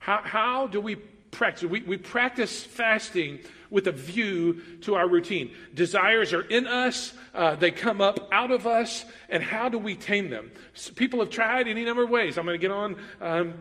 How, 0.00 0.20
how 0.22 0.66
do 0.66 0.80
we 0.80 0.96
practice. 1.30 1.64
We, 1.64 1.82
we 1.82 1.96
practice 1.96 2.62
fasting 2.62 3.40
with 3.70 3.86
a 3.86 3.92
view 3.92 4.60
to 4.82 4.96
our 4.96 5.08
routine. 5.08 5.52
Desires 5.74 6.32
are 6.32 6.42
in 6.42 6.66
us, 6.66 7.12
uh, 7.34 7.54
they 7.54 7.70
come 7.70 8.00
up 8.00 8.28
out 8.32 8.50
of 8.50 8.66
us, 8.66 9.04
and 9.28 9.42
how 9.42 9.68
do 9.68 9.78
we 9.78 9.94
tame 9.94 10.28
them? 10.28 10.50
So 10.74 10.92
people 10.92 11.20
have 11.20 11.30
tried 11.30 11.68
any 11.68 11.84
number 11.84 12.02
of 12.02 12.10
ways. 12.10 12.36
I'm 12.36 12.44
going 12.44 12.58
to 12.58 12.60
get 12.60 12.72
on. 12.72 12.96
Um, 13.20 13.54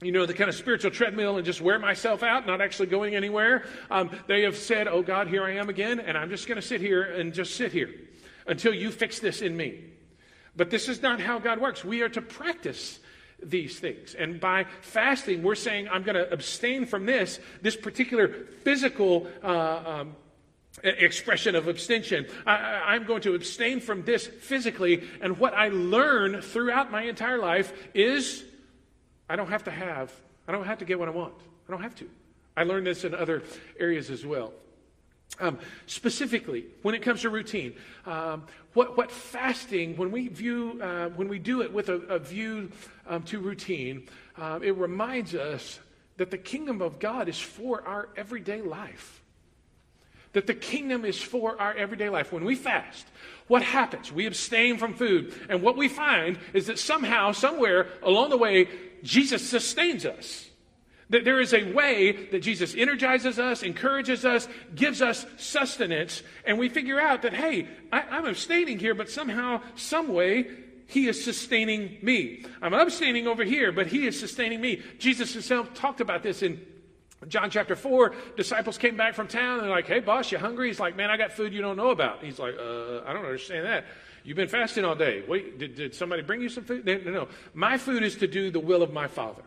you 0.00 0.10
know, 0.10 0.26
the 0.26 0.34
kind 0.34 0.50
of 0.50 0.56
spiritual 0.56 0.90
treadmill 0.90 1.36
and 1.36 1.46
just 1.46 1.60
wear 1.60 1.78
myself 1.78 2.24
out, 2.24 2.44
not 2.44 2.60
actually 2.60 2.88
going 2.88 3.14
anywhere. 3.14 3.64
Um, 3.88 4.10
they 4.26 4.42
have 4.42 4.56
said, 4.56 4.88
Oh 4.88 5.00
God, 5.00 5.28
here 5.28 5.44
I 5.44 5.52
am 5.52 5.68
again, 5.68 6.00
and 6.00 6.18
I'm 6.18 6.28
just 6.28 6.48
going 6.48 6.56
to 6.60 6.66
sit 6.66 6.80
here 6.80 7.04
and 7.04 7.32
just 7.32 7.54
sit 7.54 7.70
here 7.70 7.88
until 8.48 8.74
you 8.74 8.90
fix 8.90 9.20
this 9.20 9.42
in 9.42 9.56
me. 9.56 9.84
But 10.56 10.70
this 10.70 10.88
is 10.88 11.02
not 11.02 11.20
how 11.20 11.38
God 11.38 11.60
works. 11.60 11.84
We 11.84 12.02
are 12.02 12.08
to 12.10 12.20
practice 12.20 12.98
these 13.42 13.78
things. 13.78 14.14
And 14.14 14.40
by 14.40 14.66
fasting, 14.80 15.42
we're 15.42 15.54
saying, 15.54 15.88
I'm 15.88 16.02
going 16.02 16.14
to 16.14 16.30
abstain 16.32 16.86
from 16.86 17.06
this, 17.06 17.40
this 17.60 17.76
particular 17.76 18.28
physical 18.62 19.28
uh, 19.42 19.82
um, 19.84 20.16
expression 20.82 21.54
of 21.54 21.68
abstention. 21.68 22.26
I, 22.46 22.96
am 22.96 23.04
going 23.04 23.22
to 23.22 23.34
abstain 23.34 23.80
from 23.80 24.04
this 24.04 24.26
physically. 24.26 25.02
And 25.20 25.38
what 25.38 25.54
I 25.54 25.68
learn 25.68 26.40
throughout 26.40 26.90
my 26.90 27.02
entire 27.02 27.38
life 27.38 27.72
is 27.94 28.44
I 29.28 29.36
don't 29.36 29.48
have 29.48 29.64
to 29.64 29.70
have, 29.70 30.12
I 30.48 30.52
don't 30.52 30.64
have 30.64 30.78
to 30.78 30.84
get 30.84 30.98
what 30.98 31.08
I 31.08 31.12
want. 31.12 31.34
I 31.68 31.72
don't 31.72 31.82
have 31.82 31.94
to. 31.96 32.08
I 32.56 32.64
learned 32.64 32.86
this 32.86 33.04
in 33.04 33.14
other 33.14 33.42
areas 33.78 34.10
as 34.10 34.26
well. 34.26 34.52
Um, 35.40 35.58
specifically, 35.86 36.66
when 36.82 36.94
it 36.94 37.00
comes 37.00 37.22
to 37.22 37.30
routine, 37.30 37.74
um, 38.04 38.44
what, 38.74 38.96
what 38.96 39.10
fasting, 39.10 39.96
when 39.96 40.10
we 40.10 40.28
view, 40.28 40.78
uh, 40.82 41.08
when 41.08 41.28
we 41.28 41.38
do 41.38 41.62
it 41.62 41.72
with 41.72 41.88
a, 41.88 41.94
a 42.02 42.18
view 42.18 42.70
um, 43.06 43.22
to 43.24 43.40
routine, 43.40 44.08
uh, 44.36 44.60
it 44.62 44.76
reminds 44.76 45.34
us 45.34 45.78
that 46.16 46.30
the 46.30 46.38
kingdom 46.38 46.82
of 46.82 46.98
God 46.98 47.28
is 47.28 47.38
for 47.38 47.86
our 47.86 48.08
everyday 48.16 48.62
life. 48.62 49.20
That 50.34 50.46
the 50.46 50.54
kingdom 50.54 51.04
is 51.04 51.20
for 51.20 51.60
our 51.60 51.74
everyday 51.74 52.08
life. 52.08 52.32
When 52.32 52.44
we 52.44 52.54
fast, 52.54 53.06
what 53.48 53.62
happens? 53.62 54.10
We 54.10 54.26
abstain 54.26 54.78
from 54.78 54.94
food. 54.94 55.34
And 55.48 55.62
what 55.62 55.76
we 55.76 55.88
find 55.88 56.38
is 56.54 56.66
that 56.68 56.78
somehow, 56.78 57.32
somewhere 57.32 57.88
along 58.02 58.30
the 58.30 58.38
way, 58.38 58.68
Jesus 59.02 59.46
sustains 59.46 60.06
us. 60.06 60.48
That 61.10 61.26
there 61.26 61.40
is 61.40 61.52
a 61.52 61.72
way 61.72 62.12
that 62.30 62.40
Jesus 62.40 62.74
energizes 62.74 63.38
us, 63.38 63.62
encourages 63.62 64.24
us, 64.24 64.48
gives 64.74 65.02
us 65.02 65.26
sustenance, 65.36 66.22
and 66.46 66.58
we 66.58 66.70
figure 66.70 66.98
out 66.98 67.22
that, 67.22 67.34
hey, 67.34 67.68
I, 67.92 68.16
am 68.16 68.24
abstaining 68.24 68.78
here, 68.78 68.94
but 68.94 69.10
somehow, 69.10 69.60
some 69.76 70.08
way, 70.08 70.48
he 70.86 71.08
is 71.08 71.22
sustaining 71.22 71.98
me. 72.02 72.44
I'm 72.60 72.74
abstaining 72.74 73.26
over 73.26 73.44
here, 73.44 73.72
but 73.72 73.86
he 73.86 74.06
is 74.06 74.18
sustaining 74.18 74.60
me. 74.60 74.82
Jesus 74.98 75.32
himself 75.32 75.72
talked 75.74 76.00
about 76.00 76.22
this 76.22 76.42
in 76.42 76.60
John 77.28 77.50
chapter 77.50 77.76
4, 77.76 78.14
disciples 78.36 78.78
came 78.78 78.96
back 78.96 79.14
from 79.14 79.28
town 79.28 79.54
and 79.54 79.62
they're 79.62 79.70
like, 79.70 79.86
hey, 79.86 80.00
boss, 80.00 80.32
you 80.32 80.38
hungry? 80.38 80.68
He's 80.68 80.80
like, 80.80 80.96
man, 80.96 81.10
I 81.10 81.16
got 81.16 81.32
food 81.32 81.52
you 81.52 81.62
don't 81.62 81.76
know 81.76 81.90
about. 81.90 82.22
He's 82.22 82.38
like, 82.38 82.54
uh, 82.58 83.02
I 83.06 83.12
don't 83.12 83.24
understand 83.24 83.66
that. 83.66 83.84
You've 84.24 84.36
been 84.36 84.48
fasting 84.48 84.84
all 84.84 84.94
day. 84.94 85.22
Wait, 85.26 85.58
did, 85.58 85.74
did 85.74 85.94
somebody 85.94 86.22
bring 86.22 86.40
you 86.40 86.48
some 86.48 86.64
food? 86.64 86.84
No, 86.84 86.98
no, 86.98 87.10
no. 87.10 87.28
My 87.54 87.78
food 87.78 88.02
is 88.02 88.16
to 88.16 88.26
do 88.26 88.50
the 88.50 88.60
will 88.60 88.82
of 88.82 88.92
my 88.92 89.08
Father. 89.08 89.42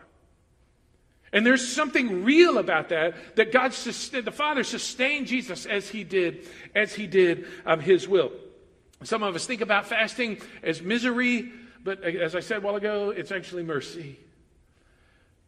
And 1.32 1.44
there's 1.44 1.66
something 1.66 2.24
real 2.24 2.58
about 2.58 2.90
that, 2.90 3.36
that 3.36 3.52
God, 3.52 3.72
the 3.72 4.32
Father 4.32 4.64
sustained 4.64 5.26
Jesus 5.26 5.66
as 5.66 5.88
he 5.88 6.04
did, 6.04 6.48
as 6.74 6.94
he 6.94 7.06
did 7.06 7.46
um, 7.64 7.80
his 7.80 8.06
will. 8.06 8.32
Some 9.02 9.22
of 9.22 9.34
us 9.34 9.46
think 9.46 9.60
about 9.60 9.86
fasting 9.86 10.40
as 10.62 10.80
misery, 10.80 11.52
but 11.84 12.02
as 12.02 12.34
I 12.34 12.40
said 12.40 12.58
a 12.58 12.60
while 12.60 12.76
ago, 12.76 13.10
it's 13.10 13.30
actually 13.30 13.62
mercy. 13.62 14.18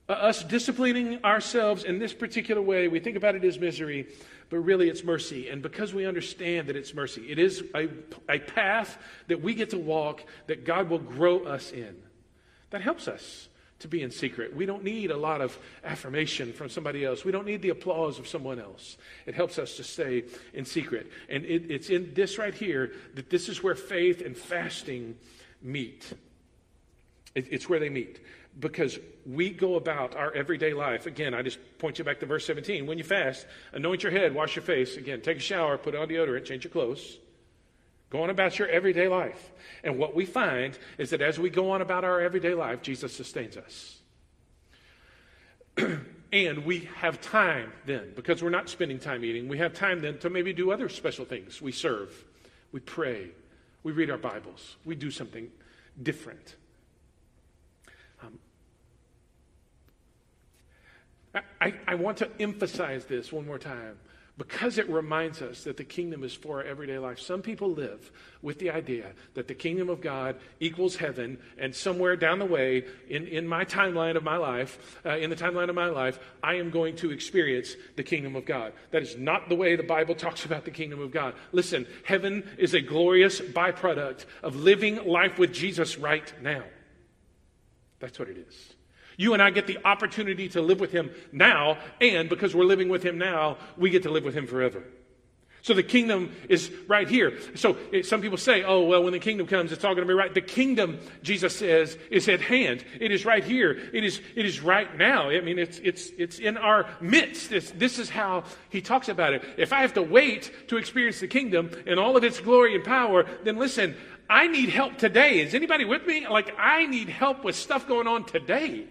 Uh, 0.08 0.12
us 0.12 0.42
disciplining 0.42 1.22
ourselves 1.24 1.84
in 1.84 1.98
this 1.98 2.14
particular 2.14 2.62
way, 2.62 2.88
we 2.88 3.00
think 3.00 3.16
about 3.16 3.34
it 3.34 3.44
as 3.44 3.58
misery, 3.58 4.06
but 4.48 4.58
really 4.58 4.88
it's 4.88 5.04
mercy. 5.04 5.48
And 5.48 5.62
because 5.62 5.92
we 5.92 6.06
understand 6.06 6.68
that 6.68 6.76
it's 6.76 6.94
mercy, 6.94 7.30
it 7.30 7.38
is 7.38 7.62
a, 7.74 7.88
a 8.28 8.38
path 8.38 8.98
that 9.26 9.42
we 9.42 9.54
get 9.54 9.70
to 9.70 9.78
walk 9.78 10.22
that 10.46 10.64
God 10.64 10.88
will 10.88 10.98
grow 10.98 11.44
us 11.44 11.72
in. 11.72 11.96
That 12.70 12.82
helps 12.82 13.08
us 13.08 13.48
to 13.80 13.88
be 13.88 14.02
in 14.02 14.10
secret. 14.10 14.54
We 14.54 14.66
don't 14.66 14.82
need 14.82 15.10
a 15.10 15.16
lot 15.16 15.40
of 15.40 15.56
affirmation 15.84 16.52
from 16.52 16.68
somebody 16.68 17.04
else. 17.04 17.24
We 17.24 17.32
don't 17.32 17.46
need 17.46 17.62
the 17.62 17.68
applause 17.70 18.18
of 18.18 18.26
someone 18.26 18.58
else. 18.58 18.96
It 19.26 19.34
helps 19.34 19.58
us 19.58 19.76
to 19.76 19.84
stay 19.84 20.24
in 20.52 20.64
secret. 20.64 21.10
And 21.28 21.44
it, 21.44 21.70
it's 21.70 21.88
in 21.88 22.12
this 22.14 22.38
right 22.38 22.54
here 22.54 22.92
that 23.14 23.30
this 23.30 23.48
is 23.48 23.62
where 23.62 23.76
faith 23.76 24.20
and 24.20 24.36
fasting 24.36 25.16
meet. 25.62 26.12
It, 27.34 27.46
it's 27.50 27.68
where 27.68 27.78
they 27.78 27.88
meet. 27.88 28.20
Because 28.58 28.98
we 29.24 29.50
go 29.50 29.76
about 29.76 30.16
our 30.16 30.34
everyday 30.34 30.72
life. 30.74 31.06
Again, 31.06 31.32
I 31.32 31.42
just 31.42 31.58
point 31.78 31.98
you 31.98 32.04
back 32.04 32.18
to 32.20 32.26
verse 32.26 32.44
17. 32.46 32.86
When 32.86 32.98
you 32.98 33.04
fast, 33.04 33.46
anoint 33.72 34.02
your 34.02 34.10
head, 34.10 34.34
wash 34.34 34.56
your 34.56 34.64
face. 34.64 34.96
Again, 34.96 35.20
take 35.20 35.36
a 35.36 35.40
shower, 35.40 35.78
put 35.78 35.94
on 35.94 36.08
deodorant, 36.08 36.44
change 36.44 36.64
your 36.64 36.72
clothes. 36.72 37.18
Go 38.10 38.22
on 38.22 38.30
about 38.30 38.58
your 38.58 38.68
everyday 38.68 39.08
life. 39.08 39.52
And 39.84 39.98
what 39.98 40.14
we 40.14 40.24
find 40.24 40.78
is 40.96 41.10
that 41.10 41.20
as 41.20 41.38
we 41.38 41.50
go 41.50 41.70
on 41.70 41.82
about 41.82 42.04
our 42.04 42.20
everyday 42.20 42.54
life, 42.54 42.80
Jesus 42.82 43.14
sustains 43.14 43.56
us. 43.56 43.98
and 46.32 46.64
we 46.64 46.88
have 46.96 47.20
time 47.20 47.72
then, 47.84 48.12
because 48.16 48.42
we're 48.42 48.50
not 48.50 48.68
spending 48.68 48.98
time 48.98 49.24
eating, 49.24 49.46
we 49.46 49.58
have 49.58 49.74
time 49.74 50.00
then 50.00 50.18
to 50.18 50.30
maybe 50.30 50.52
do 50.52 50.70
other 50.70 50.88
special 50.88 51.24
things. 51.24 51.60
We 51.60 51.70
serve, 51.70 52.24
we 52.72 52.80
pray, 52.80 53.30
we 53.82 53.92
read 53.92 54.10
our 54.10 54.18
Bibles, 54.18 54.76
we 54.84 54.94
do 54.94 55.10
something 55.10 55.50
different. 56.02 56.56
Um, 58.22 58.38
I, 61.60 61.74
I 61.86 61.94
want 61.94 62.16
to 62.18 62.30
emphasize 62.40 63.04
this 63.04 63.30
one 63.30 63.46
more 63.46 63.58
time 63.58 63.98
because 64.38 64.78
it 64.78 64.88
reminds 64.88 65.42
us 65.42 65.64
that 65.64 65.76
the 65.76 65.84
kingdom 65.84 66.22
is 66.22 66.32
for 66.32 66.58
our 66.58 66.64
everyday 66.64 66.96
life. 66.96 67.18
Some 67.18 67.42
people 67.42 67.72
live 67.72 68.12
with 68.40 68.60
the 68.60 68.70
idea 68.70 69.06
that 69.34 69.48
the 69.48 69.54
kingdom 69.54 69.90
of 69.90 70.00
God 70.00 70.36
equals 70.60 70.94
heaven, 70.94 71.38
and 71.58 71.74
somewhere 71.74 72.14
down 72.14 72.38
the 72.38 72.46
way 72.46 72.84
in, 73.08 73.26
in 73.26 73.48
my 73.48 73.64
timeline 73.64 74.16
of 74.16 74.22
my 74.22 74.36
life, 74.36 75.00
uh, 75.04 75.16
in 75.16 75.28
the 75.28 75.36
timeline 75.36 75.68
of 75.68 75.74
my 75.74 75.88
life, 75.88 76.20
I 76.40 76.54
am 76.54 76.70
going 76.70 76.94
to 76.96 77.10
experience 77.10 77.74
the 77.96 78.04
kingdom 78.04 78.36
of 78.36 78.46
God. 78.46 78.72
That 78.92 79.02
is 79.02 79.18
not 79.18 79.48
the 79.48 79.56
way 79.56 79.74
the 79.74 79.82
Bible 79.82 80.14
talks 80.14 80.44
about 80.44 80.64
the 80.64 80.70
kingdom 80.70 81.00
of 81.00 81.10
God. 81.10 81.34
Listen, 81.50 81.84
heaven 82.04 82.48
is 82.58 82.74
a 82.74 82.80
glorious 82.80 83.40
byproduct 83.40 84.24
of 84.44 84.54
living 84.54 85.04
life 85.04 85.38
with 85.40 85.52
Jesus 85.52 85.98
right 85.98 86.32
now. 86.40 86.62
That's 87.98 88.20
what 88.20 88.28
it 88.28 88.38
is. 88.38 88.77
You 89.18 89.34
and 89.34 89.42
I 89.42 89.50
get 89.50 89.66
the 89.66 89.78
opportunity 89.84 90.48
to 90.50 90.62
live 90.62 90.78
with 90.78 90.92
him 90.92 91.10
now, 91.32 91.78
and 92.00 92.28
because 92.28 92.54
we're 92.54 92.64
living 92.64 92.88
with 92.88 93.02
him 93.02 93.18
now, 93.18 93.58
we 93.76 93.90
get 93.90 94.04
to 94.04 94.10
live 94.10 94.22
with 94.22 94.34
him 94.34 94.46
forever. 94.46 94.84
So 95.62 95.74
the 95.74 95.82
kingdom 95.82 96.32
is 96.48 96.70
right 96.86 97.08
here. 97.08 97.36
So 97.56 97.76
it, 97.90 98.06
some 98.06 98.22
people 98.22 98.38
say, 98.38 98.62
oh, 98.62 98.84
well, 98.84 99.02
when 99.02 99.12
the 99.12 99.18
kingdom 99.18 99.48
comes, 99.48 99.72
it's 99.72 99.84
all 99.84 99.96
going 99.96 100.06
to 100.06 100.10
be 100.10 100.16
right. 100.16 100.32
The 100.32 100.40
kingdom, 100.40 101.00
Jesus 101.24 101.56
says, 101.56 101.98
is 102.12 102.28
at 102.28 102.40
hand. 102.40 102.84
It 103.00 103.10
is 103.10 103.24
right 103.24 103.42
here. 103.42 103.72
It 103.92 104.04
is, 104.04 104.20
it 104.36 104.46
is 104.46 104.60
right 104.60 104.96
now. 104.96 105.30
I 105.30 105.40
mean, 105.40 105.58
it's, 105.58 105.80
it's, 105.80 106.10
it's 106.16 106.38
in 106.38 106.56
our 106.56 106.88
midst. 107.00 107.50
It's, 107.50 107.72
this 107.72 107.98
is 107.98 108.08
how 108.08 108.44
he 108.70 108.80
talks 108.80 109.08
about 109.08 109.34
it. 109.34 109.42
If 109.56 109.72
I 109.72 109.80
have 109.80 109.94
to 109.94 110.02
wait 110.02 110.52
to 110.68 110.76
experience 110.76 111.18
the 111.18 111.26
kingdom 111.26 111.70
and 111.88 111.98
all 111.98 112.16
of 112.16 112.22
its 112.22 112.38
glory 112.38 112.76
and 112.76 112.84
power, 112.84 113.26
then 113.42 113.56
listen, 113.56 113.96
I 114.30 114.46
need 114.46 114.68
help 114.68 114.96
today. 114.96 115.40
Is 115.40 115.54
anybody 115.54 115.84
with 115.84 116.06
me? 116.06 116.28
Like, 116.28 116.54
I 116.56 116.86
need 116.86 117.08
help 117.08 117.42
with 117.44 117.56
stuff 117.56 117.88
going 117.88 118.06
on 118.06 118.24
today. 118.24 118.86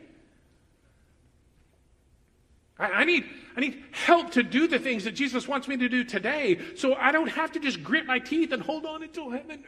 I, 2.79 3.05
need, 3.05 3.25
I 3.55 3.62
need 3.62 3.84
help 3.91 4.31
to 4.31 4.43
do 4.43 4.67
the 4.67 4.77
things 4.77 5.05
that 5.05 5.15
Jesus 5.15 5.48
wants 5.48 5.67
me 5.67 5.77
to 5.77 5.89
do 5.89 6.03
today 6.03 6.60
so 6.75 6.93
I 6.93 7.12
don't 7.12 7.29
have 7.29 7.51
to 7.53 7.60
just 7.60 7.84
grit 7.84 8.05
my 8.05 8.19
teeth 8.19 8.51
and 8.51 8.62
hold 8.62 8.86
on 8.86 9.01
until 9.01 9.31
heaven. 9.31 9.63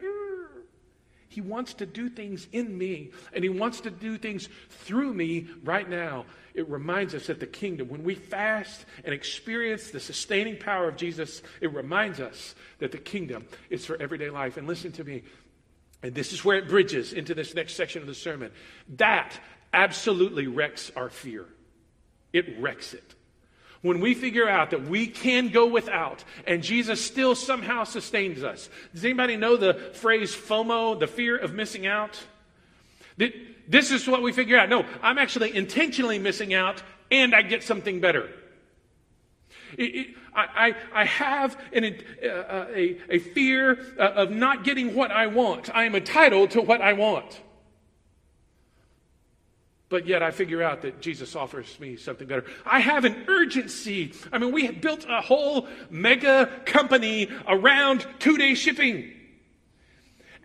He 1.28 1.42
wants 1.42 1.76
to 1.76 1.86
do 1.86 2.10
things 2.10 2.48
in 2.52 2.76
me, 2.76 3.12
and 3.34 3.44
He 3.44 3.50
wants 3.50 3.82
to 3.82 3.92
do 3.92 4.18
things 4.18 4.50
through 4.70 5.14
me 5.14 5.48
right 5.64 5.88
now. 5.88 6.26
It 6.56 6.68
reminds 6.68 7.14
us 7.14 7.28
that 7.28 7.40
the 7.40 7.48
kingdom, 7.48 7.88
when 7.88 8.04
we 8.04 8.16
fast 8.16 8.86
and 9.06 9.14
experience 9.14 9.92
the 9.92 10.00
sustaining 10.00 10.58
power 10.58 10.88
of 10.88 10.98
Jesus, 10.98 11.44
it 11.62 11.72
reminds 11.74 12.20
us 12.20 12.56
that 12.80 12.92
the 12.92 12.98
kingdom 12.98 13.46
is 13.70 13.86
for 13.86 13.96
everyday 14.02 14.32
life. 14.32 14.58
And 14.58 14.68
listen 14.68 14.92
to 14.94 15.04
me, 15.04 15.24
and 16.02 16.16
this 16.16 16.34
is 16.34 16.44
where 16.44 16.58
it 16.58 16.68
bridges 16.68 17.14
into 17.14 17.36
this 17.36 17.54
next 17.54 17.76
section 17.76 18.02
of 18.02 18.08
the 18.08 18.16
sermon. 18.16 18.52
That 18.98 19.40
absolutely 19.72 20.48
wrecks 20.48 20.92
our 20.96 21.10
fear 21.10 21.46
it 22.34 22.60
wrecks 22.60 22.94
it. 22.94 23.16
When 23.82 24.02
we 24.02 24.14
figure 24.14 24.48
out 24.48 24.72
that 24.72 24.84
we 24.84 25.08
can 25.08 25.50
go 25.50 25.66
without 25.66 26.24
and 26.46 26.62
Jesus 26.62 27.04
still 27.04 27.34
somehow 27.34 27.86
sustains 27.86 28.44
us. 28.44 28.70
Does 28.94 29.06
anybody 29.06 29.38
know 29.38 29.56
the 29.56 29.74
phrase 29.94 30.36
FOMO, 30.36 31.00
the 31.00 31.08
fear 31.08 31.38
of 31.38 31.54
missing 31.54 31.88
out? 31.88 32.22
This 33.18 33.92
is 33.92 34.08
what 34.08 34.22
we 34.22 34.34
figure 34.34 34.58
out. 34.58 34.68
No, 34.68 34.86
I'm 35.02 35.18
actually 35.18 35.56
intentionally 35.56 36.20
missing 36.20 36.54
out 36.54 36.82
and 37.10 37.34
I 37.34 37.42
get 37.42 37.64
something 37.64 38.02
better. 38.02 38.30
It, 39.78 39.84
it, 39.84 40.08
I, 40.36 40.76
I, 40.94 41.06
have 41.06 41.60
an, 41.74 41.98
uh, 42.24 42.28
uh, 42.28 42.68
a, 42.74 42.98
a 43.10 43.20
fear 43.20 43.80
uh, 43.98 44.04
of 44.04 44.32
not 44.32 44.64
getting 44.64 44.96
what 44.96 45.12
I 45.12 45.28
want. 45.28 45.74
I 45.76 45.86
am 45.86 45.96
entitled 45.96 46.52
to 46.52 46.62
what 46.62 46.82
I 46.82 46.94
want. 46.94 47.42
But 49.90 50.06
yet 50.06 50.22
I 50.22 50.30
figure 50.30 50.62
out 50.62 50.84
that 50.84 51.02
Jesus 51.02 51.36
offers 51.36 51.80
me 51.80 51.96
something 51.96 52.28
better. 52.28 52.46
I 52.64 52.80
have 52.80 53.06
an 53.06 53.26
urgency. 53.28 54.14
I 54.32 54.38
mean, 54.38 54.52
we 54.52 54.68
have 54.68 54.82
built 54.82 55.06
a 55.10 55.20
whole 55.20 55.68
mega 55.90 56.62
company 56.66 57.28
around 57.48 58.06
two 58.20 58.38
day 58.38 58.54
shipping. 58.54 59.12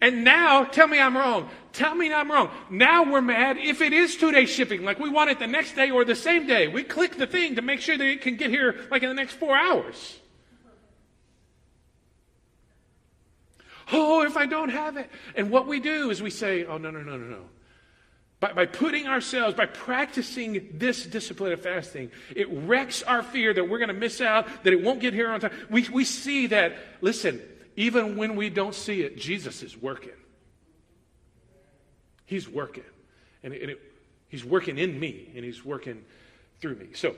And 0.00 0.24
now, 0.24 0.64
tell 0.64 0.88
me 0.88 0.98
I'm 0.98 1.16
wrong. 1.16 1.50
Tell 1.72 1.94
me 1.94 2.12
I'm 2.12 2.30
wrong. 2.30 2.50
Now 2.70 3.10
we're 3.10 3.20
mad 3.20 3.58
if 3.58 3.80
it 3.80 3.92
is 3.92 4.16
two 4.16 4.32
day 4.32 4.46
shipping, 4.46 4.82
like 4.82 4.98
we 4.98 5.10
want 5.10 5.30
it 5.30 5.38
the 5.38 5.46
next 5.46 5.76
day 5.76 5.90
or 5.90 6.04
the 6.04 6.14
same 6.14 6.46
day. 6.46 6.68
We 6.68 6.82
click 6.82 7.16
the 7.16 7.26
thing 7.26 7.56
to 7.56 7.62
make 7.62 7.80
sure 7.80 7.98
that 7.98 8.06
it 8.06 8.22
can 8.22 8.36
get 8.36 8.50
here 8.50 8.86
like 8.90 9.02
in 9.02 9.08
the 9.08 9.14
next 9.14 9.34
four 9.34 9.56
hours. 9.56 10.18
Oh, 13.92 14.22
if 14.22 14.36
I 14.36 14.46
don't 14.46 14.70
have 14.70 14.96
it. 14.96 15.10
And 15.36 15.50
what 15.50 15.66
we 15.66 15.80
do 15.80 16.10
is 16.10 16.22
we 16.22 16.30
say, 16.30 16.64
oh, 16.64 16.78
no, 16.78 16.90
no, 16.90 17.02
no, 17.02 17.18
no, 17.18 17.26
no. 17.26 17.44
By, 18.40 18.52
by 18.52 18.66
putting 18.66 19.06
ourselves, 19.06 19.54
by 19.54 19.66
practicing 19.66 20.68
this 20.74 21.06
discipline 21.06 21.52
of 21.52 21.62
fasting, 21.62 22.10
it 22.34 22.48
wrecks 22.50 23.02
our 23.02 23.22
fear 23.22 23.54
that 23.54 23.68
we're 23.68 23.78
going 23.78 23.88
to 23.88 23.94
miss 23.94 24.20
out, 24.20 24.46
that 24.64 24.72
it 24.72 24.82
won't 24.82 25.00
get 25.00 25.14
here 25.14 25.30
on 25.30 25.40
time. 25.40 25.52
We, 25.70 25.88
we 25.88 26.04
see 26.04 26.48
that, 26.48 26.76
listen, 27.00 27.40
even 27.76 28.16
when 28.16 28.36
we 28.36 28.50
don't 28.50 28.74
see 28.74 29.02
it, 29.02 29.16
Jesus 29.16 29.62
is 29.62 29.76
working. 29.76 30.12
He's 32.26 32.48
working. 32.48 32.84
And, 33.42 33.52
and 33.52 33.70
it, 33.72 33.80
He's 34.28 34.44
working 34.44 34.78
in 34.78 34.98
me, 34.98 35.30
and 35.36 35.44
He's 35.44 35.64
working 35.64 36.04
through 36.60 36.74
me. 36.76 36.88
So, 36.94 37.14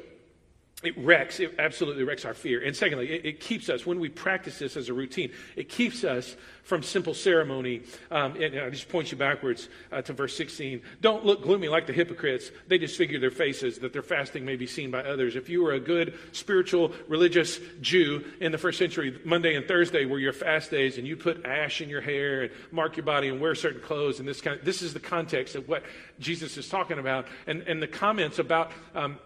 it 0.82 0.96
wrecks, 0.98 1.40
it 1.40 1.54
absolutely 1.58 2.04
wrecks 2.04 2.26
our 2.26 2.34
fear. 2.34 2.62
And 2.62 2.76
secondly, 2.76 3.10
it, 3.10 3.24
it, 3.24 3.40
keeps 3.40 3.70
us, 3.70 3.86
when 3.86 3.98
we 3.98 4.10
practice 4.10 4.58
this 4.58 4.76
as 4.76 4.90
a 4.90 4.92
routine, 4.92 5.32
it 5.56 5.70
keeps 5.70 6.04
us 6.04 6.36
from 6.64 6.82
simple 6.82 7.14
ceremony. 7.14 7.80
Um, 8.10 8.36
and 8.42 8.58
I 8.60 8.68
just 8.68 8.90
point 8.90 9.10
you 9.10 9.16
backwards 9.16 9.70
uh, 9.90 10.02
to 10.02 10.12
verse 10.12 10.36
16. 10.36 10.82
Don't 11.00 11.24
look 11.24 11.42
gloomy 11.42 11.68
like 11.68 11.86
the 11.86 11.94
hypocrites. 11.94 12.50
They 12.68 12.76
disfigure 12.76 13.18
their 13.18 13.30
faces 13.30 13.78
that 13.78 13.94
their 13.94 14.02
fasting 14.02 14.44
may 14.44 14.56
be 14.56 14.66
seen 14.66 14.90
by 14.90 15.02
others. 15.02 15.34
If 15.34 15.48
you 15.48 15.62
were 15.62 15.72
a 15.72 15.80
good 15.80 16.12
spiritual, 16.32 16.92
religious 17.08 17.58
Jew 17.80 18.22
in 18.40 18.52
the 18.52 18.58
first 18.58 18.78
century, 18.78 19.18
Monday 19.24 19.54
and 19.54 19.66
Thursday 19.66 20.04
were 20.04 20.18
your 20.18 20.34
fast 20.34 20.70
days, 20.70 20.98
and 20.98 21.06
you 21.06 21.16
put 21.16 21.46
ash 21.46 21.80
in 21.80 21.88
your 21.88 22.02
hair 22.02 22.42
and 22.42 22.52
mark 22.70 22.98
your 22.98 23.06
body 23.06 23.28
and 23.28 23.40
wear 23.40 23.54
certain 23.54 23.80
clothes. 23.80 24.18
And 24.18 24.28
this 24.28 24.42
kind 24.42 24.58
of, 24.58 24.64
this 24.64 24.82
is 24.82 24.92
the 24.92 25.00
context 25.00 25.54
of 25.54 25.70
what 25.70 25.84
Jesus 26.20 26.58
is 26.58 26.68
talking 26.68 26.98
about. 26.98 27.28
And, 27.46 27.62
and 27.62 27.80
the 27.80 27.88
comments 27.88 28.38
about 28.38 28.72
um, 28.94 29.18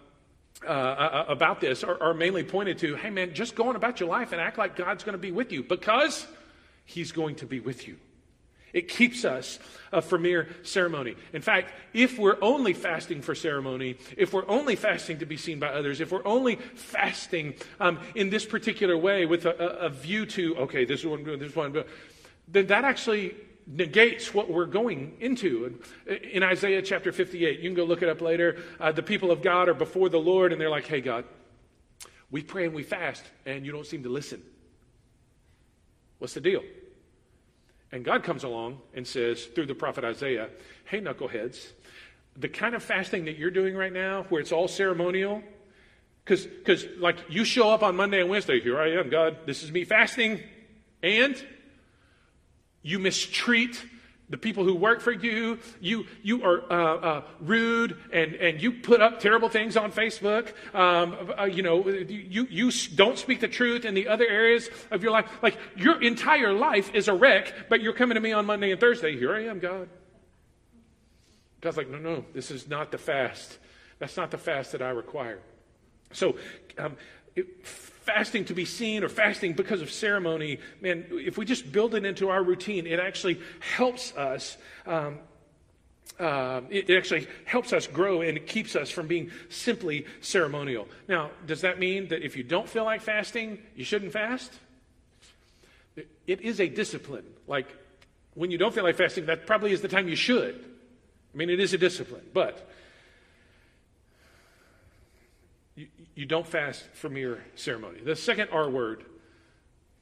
uh, 0.66 1.24
about 1.28 1.60
this 1.60 1.82
are, 1.84 2.02
are, 2.02 2.14
mainly 2.14 2.44
pointed 2.44 2.78
to 2.78 2.96
hey, 2.96 3.10
man, 3.10 3.32
just 3.34 3.54
go 3.54 3.68
on 3.68 3.76
about 3.76 4.00
your 4.00 4.08
life 4.08 4.32
and 4.32 4.40
act 4.40 4.58
like 4.58 4.76
God's 4.76 5.04
going 5.04 5.14
to 5.14 5.18
be 5.18 5.32
with 5.32 5.52
you 5.52 5.62
because 5.62 6.26
He's 6.84 7.12
going 7.12 7.36
to 7.36 7.46
be 7.46 7.60
with 7.60 7.86
you. 7.88 7.96
It 8.72 8.88
keeps 8.88 9.24
us 9.24 9.58
uh, 9.92 10.00
from 10.00 10.22
mere 10.22 10.48
ceremony. 10.62 11.16
In 11.32 11.42
fact, 11.42 11.72
if 11.92 12.18
we're 12.18 12.38
only 12.40 12.72
fasting 12.72 13.22
for 13.22 13.34
ceremony, 13.34 13.96
if 14.16 14.32
we're 14.32 14.48
only 14.48 14.76
fasting 14.76 15.18
to 15.18 15.26
be 15.26 15.36
seen 15.36 15.58
by 15.58 15.68
others, 15.68 16.00
if 16.00 16.12
we're 16.12 16.26
only 16.26 16.56
fasting 16.56 17.54
um, 17.80 17.98
in 18.14 18.30
this 18.30 18.44
particular 18.44 18.96
way 18.96 19.26
with 19.26 19.46
a, 19.46 19.82
a, 19.82 19.86
a, 19.86 19.88
view 19.88 20.24
to, 20.26 20.56
okay, 20.58 20.84
this 20.84 21.00
is 21.00 21.06
what 21.06 21.18
I'm 21.18 21.24
doing, 21.24 21.40
this 21.40 21.50
is 21.50 21.56
what 21.56 21.66
I'm 21.66 21.72
doing, 21.72 21.86
then 22.46 22.66
that 22.68 22.84
actually 22.84 23.34
negates 23.70 24.34
what 24.34 24.50
we're 24.50 24.66
going 24.66 25.16
into. 25.20 25.80
In 26.32 26.42
Isaiah 26.42 26.82
chapter 26.82 27.12
58, 27.12 27.60
you 27.60 27.68
can 27.68 27.74
go 27.74 27.84
look 27.84 28.02
it 28.02 28.08
up 28.08 28.20
later. 28.20 28.58
Uh, 28.80 28.90
the 28.90 29.02
people 29.02 29.30
of 29.30 29.42
God 29.42 29.68
are 29.68 29.74
before 29.74 30.08
the 30.08 30.18
Lord 30.18 30.52
and 30.52 30.60
they're 30.60 30.70
like, 30.70 30.86
hey, 30.86 31.00
God, 31.00 31.24
we 32.30 32.42
pray 32.42 32.64
and 32.66 32.74
we 32.74 32.82
fast, 32.82 33.24
and 33.44 33.66
you 33.66 33.72
don't 33.72 33.86
seem 33.86 34.04
to 34.04 34.08
listen. 34.08 34.42
What's 36.18 36.34
the 36.34 36.40
deal? 36.40 36.62
And 37.92 38.04
God 38.04 38.22
comes 38.22 38.44
along 38.44 38.78
and 38.94 39.06
says, 39.06 39.46
through 39.46 39.66
the 39.66 39.74
prophet 39.74 40.04
Isaiah, 40.04 40.48
hey, 40.84 41.00
knuckleheads, 41.00 41.72
the 42.36 42.48
kind 42.48 42.74
of 42.74 42.82
fasting 42.82 43.24
that 43.24 43.36
you're 43.36 43.50
doing 43.50 43.74
right 43.74 43.92
now, 43.92 44.24
where 44.28 44.40
it's 44.40 44.52
all 44.52 44.68
ceremonial, 44.68 45.42
because 46.24 46.86
like 46.98 47.16
you 47.28 47.44
show 47.44 47.70
up 47.70 47.82
on 47.82 47.96
Monday 47.96 48.20
and 48.20 48.30
Wednesday, 48.30 48.60
here 48.60 48.80
I 48.80 48.92
am, 48.92 49.10
God, 49.10 49.38
this 49.46 49.64
is 49.64 49.72
me 49.72 49.84
fasting, 49.84 50.40
and 51.02 51.44
you 52.82 52.99
mistreat 52.99 53.84
the 54.30 54.38
people 54.38 54.64
who 54.64 54.75
work 54.75 55.00
for 55.00 55.12
you. 55.12 55.58
You, 55.80 56.06
you 56.22 56.45
are 56.45 56.73
uh, 56.73 56.97
uh, 56.97 57.23
rude 57.40 57.99
and, 58.12 58.34
and 58.36 58.62
you 58.62 58.73
put 58.73 59.02
up 59.02 59.19
terrible 59.19 59.49
things 59.49 59.76
on 59.76 59.90
Facebook. 59.90 60.52
Um, 60.73 61.32
uh, 61.38 61.45
you 61.45 61.62
know, 61.62 61.86
you, 61.88 62.47
you 62.49 62.71
don't 62.95 63.19
speak 63.19 63.40
the 63.40 63.49
truth 63.49 63.84
in 63.84 63.95
the 63.95 64.08
other 64.08 64.26
areas 64.26 64.71
of 64.90 65.02
your 65.02 65.12
life. 65.12 65.28
Like 65.43 65.58
your 65.76 66.00
entire 66.00 66.52
life 66.52 66.95
is 66.95 67.08
a 67.08 67.12
wreck, 67.12 67.69
but 67.69 67.82
you're 67.82 67.93
coming 67.93 68.14
to 68.14 68.21
me 68.21 68.32
on 68.32 68.47
Monday 68.47 68.71
and 68.71 68.80
Thursday. 68.80 69.19
Here 69.19 69.34
I 69.34 69.47
am, 69.47 69.58
God. 69.58 69.88
God's 71.60 71.76
like, 71.76 71.90
no, 71.90 71.99
no, 71.99 72.25
this 72.32 72.50
is 72.50 72.69
not 72.69 72.90
the 72.93 72.99
fast. 72.99 73.58
That's 73.99 74.16
not 74.16 74.30
the 74.30 74.38
fast 74.38 74.73
that 74.73 74.80
I 74.80 74.90
require. 74.90 75.40
So, 76.12 76.36
um, 76.78 76.97
it, 77.36 77.47
fasting 78.14 78.44
to 78.46 78.54
be 78.54 78.64
seen 78.64 79.04
or 79.04 79.08
fasting 79.08 79.52
because 79.52 79.80
of 79.82 79.90
ceremony, 79.90 80.58
man, 80.80 81.06
if 81.10 81.38
we 81.38 81.44
just 81.44 81.70
build 81.70 81.94
it 81.94 82.04
into 82.04 82.28
our 82.28 82.42
routine, 82.42 82.86
it 82.86 82.99
actually 82.99 83.40
helps 83.60 84.14
us. 84.16 84.56
Um, 84.86 85.18
uh, 86.18 86.60
it, 86.70 86.90
it, 86.90 86.96
actually 86.96 87.26
helps 87.44 87.73
us 87.73 87.86
grow 87.86 88.20
and 88.20 88.36
it 88.36 88.46
keeps 88.46 88.76
us 88.76 88.90
from 88.90 89.06
being 89.06 89.30
simply 89.49 90.06
ceremonial. 90.20 90.86
Now, 91.08 91.30
does 91.46 91.62
that 91.62 91.78
mean 91.78 92.08
that 92.08 92.23
if 92.23 92.36
you 92.36 92.42
don't 92.42 92.68
feel 92.68 92.84
like 92.84 93.00
fasting, 93.00 93.58
you 93.75 93.84
shouldn't 93.84 94.12
fast? 94.12 94.52
It 96.26 96.40
is 96.40 96.60
a 96.60 96.68
discipline. 96.68 97.25
Like 97.46 97.68
when 98.34 98.50
you 98.50 98.58
don't 98.58 98.75
feel 98.75 98.84
like 98.84 98.96
fasting, 98.96 99.26
that 99.26 99.46
probably 99.46 99.73
is 99.73 99.80
the 99.80 99.88
time 99.88 100.08
you 100.08 100.16
should. 100.16 100.62
I 101.32 101.36
mean, 101.36 101.49
it 101.49 101.60
is 101.60 101.73
a 101.73 101.78
discipline. 101.78 102.26
But 102.34 102.68
you 106.21 106.26
don't 106.26 106.47
fast 106.47 106.85
for 106.93 107.09
mere 107.09 107.43
ceremony. 107.54 107.99
The 108.04 108.15
second 108.15 108.50
R 108.52 108.69
word 108.69 109.06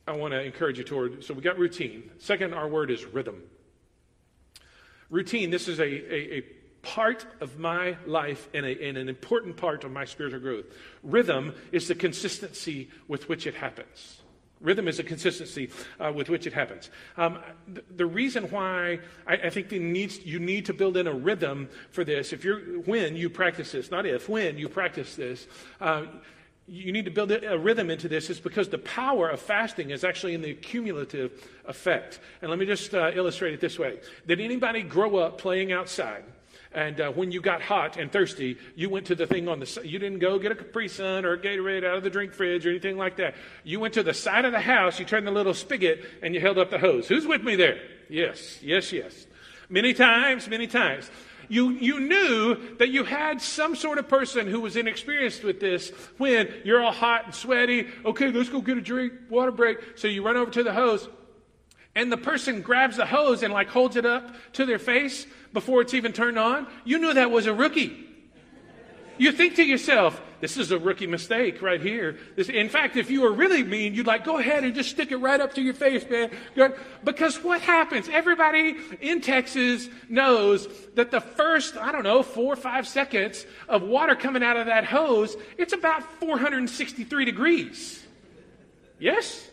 I 0.04 0.16
want 0.16 0.32
to 0.32 0.42
encourage 0.42 0.76
you 0.76 0.82
toward, 0.82 1.22
so 1.22 1.32
we 1.32 1.42
got 1.42 1.58
routine. 1.58 2.10
Second 2.18 2.54
R 2.54 2.66
word 2.66 2.90
is 2.90 3.04
rhythm. 3.04 3.40
Routine, 5.10 5.50
this 5.50 5.68
is 5.68 5.78
a, 5.78 5.84
a, 5.84 6.38
a 6.38 6.42
part 6.82 7.24
of 7.40 7.60
my 7.60 7.96
life 8.04 8.48
and, 8.52 8.66
a, 8.66 8.88
and 8.88 8.98
an 8.98 9.08
important 9.08 9.56
part 9.56 9.84
of 9.84 9.92
my 9.92 10.04
spiritual 10.04 10.40
growth. 10.40 10.64
Rhythm 11.04 11.54
is 11.70 11.86
the 11.86 11.94
consistency 11.94 12.90
with 13.06 13.28
which 13.28 13.46
it 13.46 13.54
happens. 13.54 14.20
Rhythm 14.60 14.88
is 14.88 14.98
a 14.98 15.04
consistency 15.04 15.70
uh, 16.00 16.12
with 16.12 16.28
which 16.28 16.46
it 16.46 16.52
happens. 16.52 16.90
Um, 17.16 17.38
the, 17.96 18.06
reason 18.06 18.44
why 18.50 18.98
I, 19.26 19.34
I 19.34 19.50
think 19.50 19.70
needs, 19.70 20.24
you 20.24 20.40
need 20.40 20.66
to 20.66 20.74
build 20.74 20.96
in 20.96 21.06
a 21.06 21.12
rhythm 21.12 21.68
for 21.90 22.04
this, 22.04 22.32
if 22.32 22.44
you're 22.44 22.60
when 22.82 23.16
you 23.16 23.30
practice 23.30 23.72
this, 23.72 23.90
not 23.90 24.06
if, 24.06 24.28
when 24.28 24.58
you 24.58 24.68
practice 24.68 25.14
this, 25.14 25.46
uh, 25.80 26.06
you 26.66 26.92
need 26.92 27.06
to 27.06 27.10
build 27.10 27.32
a 27.32 27.58
rhythm 27.58 27.88
into 27.88 28.08
this 28.08 28.28
is 28.28 28.40
because 28.40 28.68
the 28.68 28.78
power 28.78 29.30
of 29.30 29.40
fasting 29.40 29.90
is 29.90 30.04
actually 30.04 30.34
in 30.34 30.42
the 30.42 30.54
cumulative 30.54 31.48
effect. 31.64 32.20
And 32.42 32.50
let 32.50 32.58
me 32.58 32.66
just 32.66 32.94
uh, 32.94 33.10
illustrate 33.14 33.54
it 33.54 33.60
this 33.60 33.78
way: 33.78 34.00
Did 34.26 34.40
anybody 34.40 34.82
grow 34.82 35.16
up 35.16 35.38
playing 35.38 35.72
outside? 35.72 36.24
And 36.72 37.00
uh, 37.00 37.10
when 37.12 37.32
you 37.32 37.40
got 37.40 37.62
hot 37.62 37.96
and 37.96 38.12
thirsty, 38.12 38.58
you 38.74 38.90
went 38.90 39.06
to 39.06 39.14
the 39.14 39.26
thing 39.26 39.48
on 39.48 39.58
the 39.58 39.80
You 39.84 39.98
didn't 39.98 40.18
go 40.18 40.38
get 40.38 40.52
a 40.52 40.54
Capri 40.54 40.88
Sun 40.88 41.24
or 41.24 41.32
a 41.32 41.38
Gatorade 41.38 41.84
out 41.84 41.96
of 41.96 42.02
the 42.02 42.10
drink 42.10 42.34
fridge 42.34 42.66
or 42.66 42.70
anything 42.70 42.98
like 42.98 43.16
that. 43.16 43.34
You 43.64 43.80
went 43.80 43.94
to 43.94 44.02
the 44.02 44.14
side 44.14 44.44
of 44.44 44.52
the 44.52 44.60
house, 44.60 44.98
you 44.98 45.06
turned 45.06 45.26
the 45.26 45.30
little 45.30 45.54
spigot, 45.54 46.04
and 46.22 46.34
you 46.34 46.40
held 46.40 46.58
up 46.58 46.70
the 46.70 46.78
hose. 46.78 47.08
Who's 47.08 47.26
with 47.26 47.42
me 47.42 47.56
there? 47.56 47.80
Yes, 48.10 48.62
yes, 48.62 48.92
yes. 48.92 49.26
Many 49.70 49.94
times, 49.94 50.48
many 50.48 50.66
times. 50.66 51.10
You, 51.50 51.70
you 51.70 52.00
knew 52.00 52.76
that 52.76 52.90
you 52.90 53.04
had 53.04 53.40
some 53.40 53.74
sort 53.74 53.96
of 53.96 54.06
person 54.06 54.46
who 54.46 54.60
was 54.60 54.76
inexperienced 54.76 55.42
with 55.44 55.60
this 55.60 55.90
when 56.18 56.52
you're 56.64 56.82
all 56.82 56.92
hot 56.92 57.24
and 57.24 57.34
sweaty. 57.34 57.86
Okay, 58.04 58.30
let's 58.30 58.50
go 58.50 58.60
get 58.60 58.76
a 58.76 58.82
drink, 58.82 59.14
water 59.30 59.50
break. 59.50 59.78
So 59.96 60.08
you 60.08 60.22
run 60.22 60.36
over 60.36 60.50
to 60.50 60.62
the 60.62 60.74
hose 60.74 61.08
and 61.98 62.12
the 62.12 62.16
person 62.16 62.62
grabs 62.62 62.96
the 62.96 63.04
hose 63.04 63.42
and 63.42 63.52
like 63.52 63.66
holds 63.66 63.96
it 63.96 64.06
up 64.06 64.32
to 64.52 64.64
their 64.64 64.78
face 64.78 65.26
before 65.52 65.82
it's 65.82 65.94
even 65.94 66.12
turned 66.12 66.38
on, 66.38 66.68
you 66.84 66.96
knew 66.96 67.12
that 67.12 67.32
was 67.32 67.46
a 67.46 67.52
rookie. 67.52 68.06
You 69.18 69.32
think 69.32 69.56
to 69.56 69.64
yourself, 69.64 70.22
this 70.40 70.56
is 70.56 70.70
a 70.70 70.78
rookie 70.78 71.08
mistake 71.08 71.60
right 71.60 71.80
here. 71.80 72.16
This, 72.36 72.48
in 72.50 72.68
fact, 72.68 72.96
if 72.96 73.10
you 73.10 73.22
were 73.22 73.32
really 73.32 73.64
mean, 73.64 73.94
you'd 73.94 74.06
like, 74.06 74.22
go 74.22 74.38
ahead 74.38 74.62
and 74.62 74.76
just 74.76 74.90
stick 74.90 75.10
it 75.10 75.16
right 75.16 75.40
up 75.40 75.54
to 75.54 75.60
your 75.60 75.74
face, 75.74 76.08
man. 76.08 76.30
Because 77.02 77.42
what 77.42 77.60
happens? 77.62 78.08
Everybody 78.08 78.76
in 79.00 79.20
Texas 79.20 79.88
knows 80.08 80.68
that 80.94 81.10
the 81.10 81.20
first, 81.20 81.76
I 81.76 81.90
don't 81.90 82.04
know, 82.04 82.22
four 82.22 82.52
or 82.52 82.56
five 82.56 82.86
seconds 82.86 83.44
of 83.68 83.82
water 83.82 84.14
coming 84.14 84.44
out 84.44 84.56
of 84.56 84.66
that 84.66 84.84
hose, 84.84 85.36
it's 85.56 85.72
about 85.72 86.04
463 86.20 87.24
degrees. 87.24 88.06
Yes? 89.00 89.47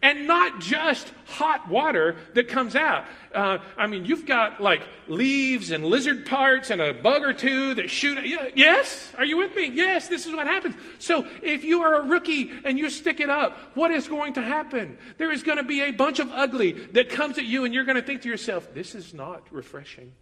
And 0.00 0.26
not 0.26 0.60
just 0.60 1.12
hot 1.26 1.68
water 1.68 2.16
that 2.34 2.48
comes 2.48 2.76
out. 2.76 3.04
Uh, 3.34 3.58
I 3.76 3.86
mean, 3.86 4.04
you've 4.04 4.26
got 4.26 4.62
like 4.62 4.82
leaves 5.08 5.70
and 5.70 5.84
lizard 5.84 6.26
parts 6.26 6.70
and 6.70 6.80
a 6.80 6.94
bug 6.94 7.22
or 7.22 7.32
two 7.32 7.74
that 7.74 7.90
shoot. 7.90 8.18
Yes? 8.54 9.12
Are 9.18 9.24
you 9.24 9.36
with 9.36 9.54
me? 9.54 9.66
Yes, 9.66 10.08
this 10.08 10.26
is 10.26 10.34
what 10.34 10.46
happens. 10.46 10.74
So 10.98 11.26
if 11.42 11.64
you 11.64 11.82
are 11.82 12.02
a 12.02 12.06
rookie 12.06 12.50
and 12.64 12.78
you 12.78 12.90
stick 12.90 13.20
it 13.20 13.30
up, 13.30 13.56
what 13.74 13.90
is 13.90 14.08
going 14.08 14.34
to 14.34 14.42
happen? 14.42 14.98
There 15.18 15.32
is 15.32 15.42
going 15.42 15.58
to 15.58 15.64
be 15.64 15.82
a 15.82 15.90
bunch 15.90 16.18
of 16.18 16.30
ugly 16.30 16.72
that 16.92 17.08
comes 17.08 17.38
at 17.38 17.44
you, 17.44 17.64
and 17.64 17.74
you're 17.74 17.84
going 17.84 17.96
to 17.96 18.02
think 18.02 18.22
to 18.22 18.28
yourself, 18.28 18.72
this 18.74 18.94
is 18.94 19.12
not 19.12 19.42
refreshing. 19.50 20.12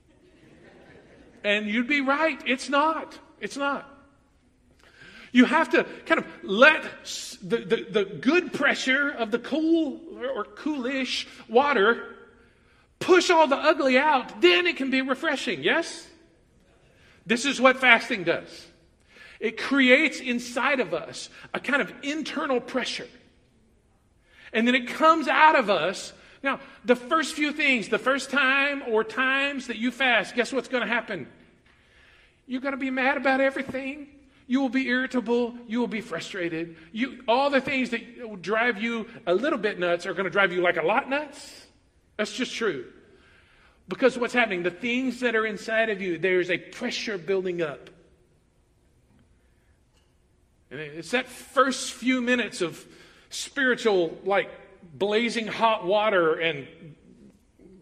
And 1.45 1.67
you'd 1.67 1.89
be 1.89 2.01
right. 2.01 2.41
It's 2.47 2.69
not. 2.69 3.19
It's 3.41 3.57
not. 3.57 4.00
You 5.33 5.45
have 5.45 5.71
to 5.71 5.85
kind 6.07 6.21
of 6.21 6.27
let 6.43 6.83
the, 7.43 7.59
the, 7.59 7.87
the 7.91 8.05
good 8.05 8.53
pressure 8.53 9.11
of 9.11 9.31
the 9.31 9.39
cool 9.39 10.01
or 10.35 10.45
coolish 10.45 11.27
water 11.49 12.17
push 12.99 13.31
all 13.31 13.47
the 13.47 13.57
ugly 13.57 13.97
out. 13.97 14.41
Then 14.41 14.67
it 14.67 14.77
can 14.77 14.91
be 14.91 15.03
refreshing. 15.03 15.63
Yes? 15.63 16.07
This 17.27 17.45
is 17.45 17.61
what 17.61 17.79
fasting 17.79 18.25
does. 18.25 18.67
It 19.39 19.57
creates 19.57 20.21
inside 20.21 20.81
of 20.81 20.93
us 20.93 21.31
a 21.55 21.61
kind 21.61 21.81
of 21.81 21.93
internal 22.03 22.61
pressure. 22.61 23.09
And 24.53 24.67
then 24.67 24.75
it 24.75 24.89
comes 24.89 25.29
out 25.29 25.57
of 25.57 25.71
us. 25.71 26.13
Now, 26.43 26.61
the 26.85 26.97
first 26.97 27.35
few 27.35 27.53
things, 27.53 27.89
the 27.89 27.99
first 27.99 28.31
time 28.31 28.83
or 28.89 29.05
times 29.05 29.69
that 29.69 29.77
you 29.77 29.91
fast, 29.91 30.35
guess 30.35 30.53
what's 30.53 30.69
going 30.69 30.83
to 30.83 30.89
happen? 30.89 31.29
You're 32.47 32.61
going 32.61 32.73
to 32.73 32.79
be 32.79 32.91
mad 32.91 33.17
about 33.17 33.41
everything. 33.41 34.09
You 34.51 34.61
will 34.61 34.69
be 34.69 34.89
irritable. 34.89 35.55
You 35.69 35.79
will 35.79 35.87
be 35.87 36.01
frustrated. 36.01 36.75
You, 36.91 37.23
all 37.29 37.51
the 37.51 37.61
things 37.61 37.91
that 37.91 38.43
drive 38.43 38.83
you 38.83 39.07
a 39.25 39.33
little 39.33 39.61
bit 39.61 39.79
nuts 39.79 40.07
are 40.07 40.13
going 40.13 40.25
to 40.25 40.31
drive 40.31 40.51
you 40.51 40.61
like 40.61 40.77
a 40.77 40.83
lot 40.83 41.09
nuts. 41.09 41.69
That's 42.17 42.33
just 42.33 42.53
true. 42.53 42.87
Because 43.87 44.19
what's 44.19 44.35
happening? 44.35 44.65
The 44.65 44.73
things 44.73 45.21
that 45.21 45.37
are 45.37 45.47
inside 45.47 45.89
of 45.89 46.03
you, 46.03 46.19
there's 46.19 46.51
a 46.51 46.59
pressure 46.59 47.17
building 47.17 47.63
up. 47.63 47.91
And 50.73 50.81
it's 50.81 51.13
that 51.13 51.29
first 51.29 51.93
few 51.93 52.21
minutes 52.21 52.61
of 52.61 52.85
spiritual, 53.29 54.19
like 54.25 54.51
blazing 54.93 55.47
hot 55.47 55.87
water 55.87 56.35
and 56.35 56.67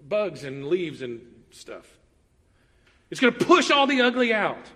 bugs 0.06 0.44
and 0.44 0.66
leaves 0.66 1.00
and 1.00 1.22
stuff. 1.50 1.86
It's 3.10 3.22
going 3.22 3.32
to 3.32 3.42
push 3.42 3.70
all 3.70 3.86
the 3.86 4.02
ugly 4.02 4.34
out. 4.34 4.66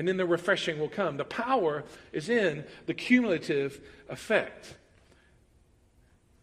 And 0.00 0.08
then 0.08 0.16
the 0.16 0.24
refreshing 0.24 0.78
will 0.78 0.88
come. 0.88 1.18
The 1.18 1.26
power 1.26 1.84
is 2.10 2.30
in 2.30 2.64
the 2.86 2.94
cumulative 2.94 3.78
effect. 4.08 4.74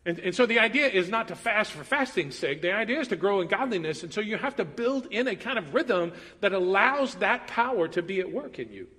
And, 0.05 0.19
and 0.19 0.35
so 0.35 0.45
the 0.45 0.59
idea 0.59 0.85
is 0.85 1.09
not 1.09 1.29
to 1.29 1.35
fast 1.35 1.71
for 1.71 1.83
fasting's 1.83 2.37
sake. 2.37 2.61
The 2.61 2.71
idea 2.71 2.99
is 2.99 3.07
to 3.07 3.15
grow 3.15 3.41
in 3.41 3.47
godliness. 3.47 4.03
And 4.03 4.13
so 4.13 4.21
you 4.21 4.37
have 4.37 4.57
to 4.57 4.63
build 4.63 5.07
in 5.07 5.27
a 5.27 5.35
kind 5.35 5.57
of 5.57 5.73
rhythm 5.73 6.13
that 6.41 6.53
allows 6.53 7.15
that 7.15 7.47
power 7.47 7.87
to 7.87 8.03
be 8.03 8.19
at 8.19 8.31
work 8.31 8.59
in 8.59 8.71
you. 8.71 8.89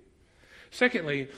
Secondly, 0.71 1.29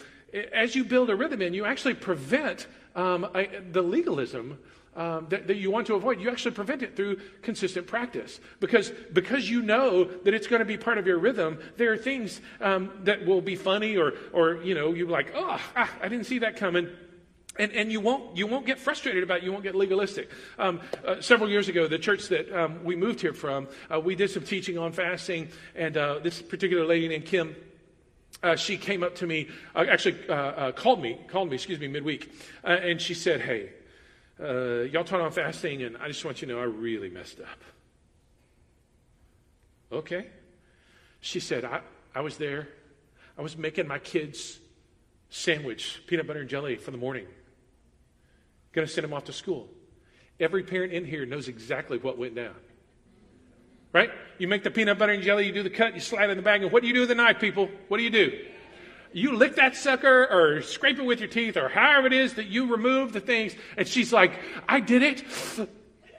as 0.52 0.76
you 0.76 0.84
build 0.84 1.12
a 1.12 1.16
rhythm 1.16 1.44
in, 1.44 1.54
you 1.54 1.64
actually 1.64 1.94
prevent 1.94 2.66
um, 2.96 3.28
the 3.72 3.84
legalism 3.84 4.58
um, 4.96 5.28
that, 5.30 5.48
that, 5.48 5.56
you 5.56 5.72
want 5.72 5.88
to 5.88 5.96
avoid. 5.96 6.20
You 6.20 6.30
actually 6.30 6.52
prevent 6.52 6.84
it 6.84 6.96
through 6.96 7.20
consistent 7.42 7.88
practice. 7.88 8.40
Because, 8.60 8.92
because 9.14 9.50
you 9.50 9.62
know 9.62 10.04
that 10.04 10.34
it's 10.34 10.48
going 10.48 10.60
to 10.60 10.66
be 10.66 10.78
part 10.78 10.98
of 10.98 11.08
your 11.08 11.18
rhythm, 11.18 11.60
there 11.78 11.94
are 11.94 11.98
things 11.98 12.42
um, 12.60 12.92
that 13.04 13.26
will 13.26 13.42
be 13.42 13.56
funny 13.56 13.98
or, 13.98 14.14
or 14.34 14.62
you 14.64 14.76
know, 14.76 14.94
you're 14.94 15.08
like, 15.08 15.32
oh, 15.36 15.60
ah, 15.76 15.90
I 16.02 16.10
didn't 16.10 16.26
see 16.26 16.40
that 16.40 16.58
coming. 16.58 16.90
And, 17.58 17.72
and 17.74 17.92
you, 17.92 18.00
won't, 18.00 18.38
you 18.38 18.48
won't 18.48 18.66
get 18.66 18.80
frustrated 18.80 19.24
about 19.24 19.40
it. 19.40 19.44
You 19.44 19.52
won't 19.52 19.64
get 19.64 19.76
legalistic. 19.76 20.30
Um, 20.58 20.82
uh, 21.06 21.22
several 21.22 21.50
years 21.50 21.70
ago, 21.70 21.88
the 21.88 22.00
church 22.00 22.28
that 22.30 22.52
um, 22.52 22.84
we 22.84 22.96
moved 22.96 23.22
here 23.22 23.34
from, 23.34 23.68
uh, 23.94 24.00
we 24.00 24.16
did 24.16 24.30
some 24.30 24.44
teaching 24.44 24.78
on 24.78 24.94
fasting. 24.94 25.50
And 25.76 25.96
uh, 25.98 26.20
this 26.20 26.42
particular 26.42 26.86
lady 26.86 27.08
named 27.08 27.26
Kim, 27.26 27.56
uh, 28.44 28.56
she 28.56 28.78
came 28.78 29.04
up 29.04 29.16
to 29.16 29.28
me, 29.28 29.50
uh, 29.76 29.86
actually 29.90 30.18
uh, 30.28 30.34
uh, 30.34 30.72
called 30.72 31.02
me, 31.02 31.20
called 31.28 31.50
me, 31.50 31.56
excuse 31.56 31.80
me, 31.80 31.88
midweek, 31.88 32.32
uh, 32.64 32.70
and 32.70 33.00
she 33.00 33.14
said, 33.14 33.42
"Hey, 33.42 33.70
uh, 34.42 34.82
y'all 34.84 35.04
taught 35.04 35.22
on 35.22 35.32
fasting, 35.32 35.84
and 35.84 35.98
I 35.98 36.08
just 36.08 36.26
want 36.26 36.42
you 36.42 36.48
to 36.48 36.54
know 36.54 36.60
I 36.60 36.66
really 36.66 37.10
messed 37.10 37.40
up." 37.40 37.62
Okay. 39.92 40.28
She 41.20 41.40
said, 41.40 41.64
"I, 41.64 41.82
I 42.16 42.22
was 42.22 42.38
there. 42.38 42.68
I 43.38 43.42
was 43.42 43.58
making 43.58 43.88
my 43.88 44.00
kids 44.00 44.60
sandwich, 45.30 46.02
peanut 46.08 46.28
butter 46.28 46.42
and 46.42 46.50
jelly 46.50 46.76
for 46.76 46.92
the 46.92 46.98
morning. 46.98 47.28
Going 48.74 48.88
to 48.88 48.94
send 48.94 49.04
them 49.04 49.14
off 49.14 49.26
to 49.26 49.34
school. 49.34 49.70
Every 50.40 50.64
parent 50.64 50.94
in 50.94 51.06
here 51.06 51.26
knows 51.26 51.48
exactly 51.48 51.98
what 51.98 52.18
went 52.18 52.36
down." 52.36 52.56
Right? 53.94 54.10
You 54.38 54.48
make 54.48 54.64
the 54.64 54.72
peanut 54.72 54.98
butter 54.98 55.12
and 55.12 55.22
jelly, 55.22 55.46
you 55.46 55.52
do 55.52 55.64
the 55.64 55.70
cut, 55.70 55.94
you 55.94 56.00
slide 56.00 56.30
it 56.30 56.32
in 56.32 56.38
the 56.38 56.44
bag, 56.44 56.64
and 56.64 56.72
what 56.72 56.82
do 56.82 56.88
you 56.88 56.94
do 56.94 57.02
with 57.02 57.10
the 57.10 57.16
knife, 57.16 57.40
people? 57.40 57.70
What 57.90 57.98
do 57.98 58.04
you 58.04 58.10
do? 58.10 58.40
You 59.14 59.36
lick 59.36 59.56
that 59.56 59.76
sucker 59.76 60.28
or 60.30 60.62
scrape 60.62 61.00
it 61.00 61.06
with 61.06 61.20
your 61.20 61.30
teeth 61.30 61.58
or 61.58 61.68
however 61.70 62.08
it 62.08 62.14
is 62.14 62.36
that 62.36 62.48
you 62.48 62.72
remove 62.72 63.14
the 63.14 63.20
things. 63.20 63.54
And 63.78 63.88
she's 63.88 64.14
like, 64.14 64.40
I 64.68 64.80
did 64.80 65.04
it. 65.04 65.24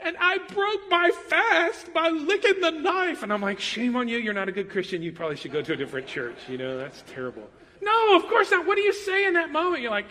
And 0.04 0.16
I 0.18 0.38
broke 0.38 0.90
my 0.90 1.10
fast 1.28 1.94
by 1.94 2.08
licking 2.08 2.60
the 2.60 2.70
knife. 2.70 3.22
And 3.22 3.32
I'm 3.32 3.40
like, 3.40 3.60
shame 3.60 3.96
on 3.96 4.08
you. 4.08 4.18
You're 4.18 4.34
not 4.34 4.48
a 4.48 4.52
good 4.52 4.68
Christian. 4.68 5.00
You 5.00 5.12
probably 5.12 5.36
should 5.36 5.52
go 5.52 5.62
to 5.62 5.72
a 5.72 5.76
different 5.76 6.06
church. 6.06 6.36
You 6.48 6.58
know, 6.58 6.76
that's 6.76 7.04
terrible. 7.06 7.48
No, 7.80 8.16
of 8.16 8.26
course 8.26 8.50
not. 8.50 8.66
What 8.66 8.76
do 8.76 8.82
you 8.82 8.92
say 8.92 9.26
in 9.26 9.34
that 9.34 9.50
moment? 9.52 9.82
You're 9.82 9.90
like, 9.90 10.06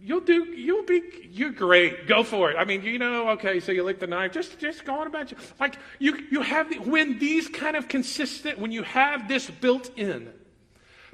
You'll 0.00 0.20
do, 0.20 0.44
you'll 0.44 0.84
be, 0.84 1.02
you're 1.30 1.50
great. 1.50 2.06
Go 2.06 2.22
for 2.22 2.52
it. 2.52 2.56
I 2.56 2.64
mean, 2.64 2.82
you 2.82 2.98
know, 2.98 3.30
okay, 3.30 3.58
so 3.58 3.72
you 3.72 3.82
lick 3.82 3.98
the 3.98 4.06
knife. 4.06 4.32
Just, 4.32 4.58
just 4.58 4.84
go 4.84 4.94
on 4.94 5.08
about 5.08 5.32
you. 5.32 5.36
Like, 5.58 5.76
you, 5.98 6.24
you 6.30 6.40
have, 6.40 6.70
the, 6.70 6.78
when 6.78 7.18
these 7.18 7.48
kind 7.48 7.76
of 7.76 7.88
consistent, 7.88 8.60
when 8.60 8.70
you 8.70 8.84
have 8.84 9.26
this 9.26 9.50
built 9.50 9.90
in 9.98 10.32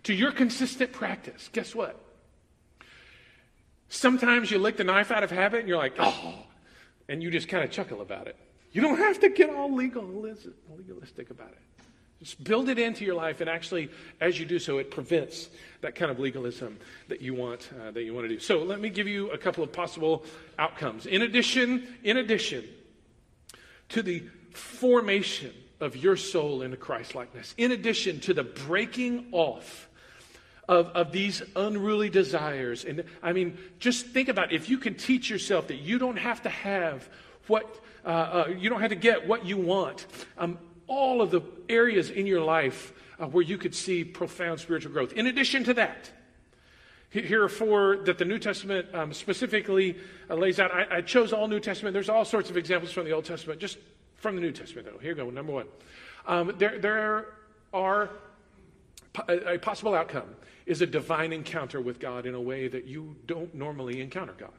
to 0.05 0.15
your 0.15 0.33
consistent 0.33 0.93
practice, 0.93 1.51
guess 1.53 1.75
what? 1.75 1.99
Sometimes 3.89 4.51
you 4.51 4.59
lick 4.59 4.77
the 4.77 4.85
knife 4.85 5.11
out 5.11 5.23
of 5.23 5.31
habit 5.31 5.61
and 5.61 5.69
you're 5.69 5.79
like, 5.79 5.95
oh, 5.99 6.35
and 7.09 7.23
you 7.23 7.31
just 7.31 7.49
kind 7.49 7.65
of 7.65 7.71
chuckle 7.71 8.01
about 8.01 8.27
it. 8.27 8.37
You 8.73 8.83
don't 8.83 8.99
have 8.99 9.21
to 9.21 9.29
get 9.29 9.51
all 9.51 9.73
legalistic 9.75 11.31
about 11.31 11.49
it. 11.49 11.59
Just 12.21 12.43
build 12.43 12.69
it 12.69 12.79
into 12.79 13.05
your 13.05 13.15
life, 13.17 13.41
and 13.41 13.51
actually, 13.51 13.91
as 14.21 14.41
you 14.41 14.47
do 14.47 14.59
so, 14.59 14.79
it 14.79 14.91
prevents 14.91 15.51
that 15.83 15.95
kind 15.95 16.11
of 16.11 16.19
legalism 16.19 16.79
that 17.09 17.21
you 17.21 17.35
want 17.35 17.69
uh, 17.79 17.91
that 17.91 18.03
you 18.03 18.15
want 18.15 18.25
to 18.25 18.29
do. 18.29 18.41
So, 18.41 18.63
let 18.63 18.81
me 18.81 18.89
give 18.89 19.07
you 19.07 19.31
a 19.31 19.37
couple 19.37 19.63
of 19.63 19.73
possible 19.73 20.25
outcomes. 20.59 21.05
In 21.05 21.21
addition, 21.21 21.87
in 22.03 22.17
addition 22.17 22.65
to 23.91 24.03
the 24.03 24.23
formation 24.53 25.53
of 25.81 25.97
your 25.97 26.17
soul 26.17 26.63
into 26.63 26.79
Christ 26.79 27.15
likeness, 27.15 27.55
in 27.59 27.73
addition 27.73 28.21
to 28.21 28.33
the 28.33 28.45
breaking 28.45 29.27
off 29.33 29.89
of, 30.69 30.87
of 30.89 31.13
these 31.13 31.43
unruly 31.57 32.09
desires, 32.09 32.85
and 32.85 33.05
I 33.23 33.33
mean, 33.33 33.59
just 33.79 34.07
think 34.07 34.29
about 34.29 34.53
it. 34.53 34.57
if 34.57 34.69
you 34.69 34.79
can 34.79 34.95
teach 34.95 35.29
yourself 35.29 35.69
that 35.69 35.77
you 35.77 35.99
don't 35.99 36.17
have 36.17 36.43
to 36.43 36.49
have 36.49 37.09
what 37.47 37.81
uh, 38.05 38.09
uh, 38.09 38.49
you 38.59 38.69
don't 38.69 38.81
have 38.81 38.91
to 38.91 38.97
get 38.97 39.27
what 39.27 39.47
you 39.47 39.57
want. 39.57 40.07
Um, 40.37 40.59
all 40.87 41.23
of 41.23 41.31
the 41.31 41.41
areas 41.69 42.11
in 42.11 42.27
your 42.27 42.43
life 42.43 42.93
uh, 43.19 43.27
where 43.27 43.43
you 43.43 43.57
could 43.57 43.75
see 43.75 44.05
profound 44.05 44.61
spiritual 44.61 44.93
growth. 44.93 45.15
In 45.15 45.27
addition 45.27 45.65
to 45.65 45.75
that, 45.75 46.11
here 47.09 47.45
are 47.45 47.49
four 47.49 47.99
that 48.05 48.19
the 48.19 48.25
New 48.25 48.39
Testament 48.39 48.93
um, 48.93 49.13
specifically 49.13 49.97
uh, 50.29 50.35
lays 50.35 50.59
out. 50.59 50.73
I, 50.73 50.97
I, 50.97 51.01
chose 51.01 51.33
all 51.33 51.47
New 51.47 51.61
Testament. 51.61 51.95
There's 51.95 52.09
all 52.09 52.25
sorts 52.25 52.51
of 52.51 52.57
examples 52.57 52.93
from 52.93 53.05
the 53.05 53.13
Old 53.13 53.25
Testament, 53.25 53.61
just 53.61 53.79
from 54.17 54.35
the 54.35 54.43
New 54.43 54.53
Testament, 54.53 54.89
though. 54.91 54.99
Here 54.99 55.11
you 55.11 55.17
go, 55.17 55.31
number 55.31 55.53
one. 55.53 55.67
Um, 56.27 56.55
there, 56.59 56.79
there 56.79 57.27
are 57.73 58.11
a 59.29 59.59
possible 59.59 59.95
outcome 59.95 60.29
is 60.67 60.81
a 60.81 60.87
divine 60.87 61.33
encounter 61.33 61.81
with 61.81 62.01
God 62.01 62.27
in 62.27 62.35
a 62.35 62.41
way 62.41 62.69
that 62.69 62.85
you 62.87 63.17
don't 63.27 63.55
normally 63.55 64.01
encounter 64.01 64.35
God. 64.37 64.53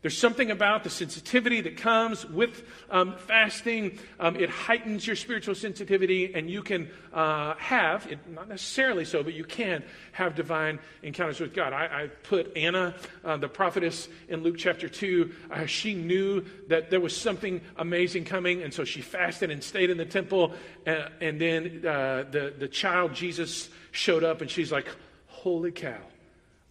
There's 0.00 0.16
something 0.16 0.52
about 0.52 0.84
the 0.84 0.90
sensitivity 0.90 1.60
that 1.62 1.76
comes 1.76 2.24
with 2.24 2.62
um, 2.88 3.16
fasting. 3.16 3.98
Um, 4.20 4.36
it 4.36 4.48
heightens 4.48 5.04
your 5.04 5.16
spiritual 5.16 5.56
sensitivity, 5.56 6.32
and 6.34 6.48
you 6.48 6.62
can 6.62 6.88
uh, 7.12 7.54
have, 7.56 8.06
it, 8.06 8.20
not 8.30 8.48
necessarily 8.48 9.04
so, 9.04 9.24
but 9.24 9.34
you 9.34 9.42
can 9.42 9.82
have 10.12 10.36
divine 10.36 10.78
encounters 11.02 11.40
with 11.40 11.52
God. 11.52 11.72
I, 11.72 12.02
I 12.02 12.06
put 12.06 12.56
Anna, 12.56 12.94
uh, 13.24 13.38
the 13.38 13.48
prophetess, 13.48 14.08
in 14.28 14.44
Luke 14.44 14.54
chapter 14.56 14.88
2. 14.88 15.34
Uh, 15.50 15.66
she 15.66 15.94
knew 15.94 16.44
that 16.68 16.90
there 16.90 17.00
was 17.00 17.16
something 17.16 17.60
amazing 17.76 18.24
coming, 18.24 18.62
and 18.62 18.72
so 18.72 18.84
she 18.84 19.00
fasted 19.00 19.50
and 19.50 19.64
stayed 19.64 19.90
in 19.90 19.96
the 19.96 20.06
temple. 20.06 20.52
Uh, 20.86 21.08
and 21.20 21.40
then 21.40 21.84
uh, 21.84 22.24
the, 22.30 22.54
the 22.56 22.68
child, 22.68 23.14
Jesus, 23.14 23.68
showed 23.90 24.22
up, 24.22 24.42
and 24.42 24.50
she's 24.50 24.70
like, 24.70 24.86
Holy 25.26 25.72
cow, 25.72 25.98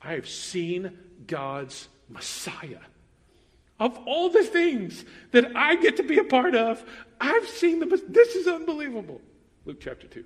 I 0.02 0.14
have 0.14 0.30
seen 0.30 0.98
God's 1.26 1.90
Messiah. 2.08 2.80
Of 3.80 3.98
all 4.08 4.30
the 4.30 4.44
things 4.44 5.06
that 5.32 5.56
I 5.56 5.76
get 5.76 5.98
to 5.98 6.04
be 6.04 6.18
a 6.18 6.24
part 6.24 6.56
of, 6.56 6.84
I've 7.22 7.48
seen 7.48 7.80
the 7.80 7.86
This 8.08 8.36
is 8.36 8.48
unbelievable. 8.48 9.22
Luke 9.66 9.78
chapter 9.80 10.08
2. 10.08 10.24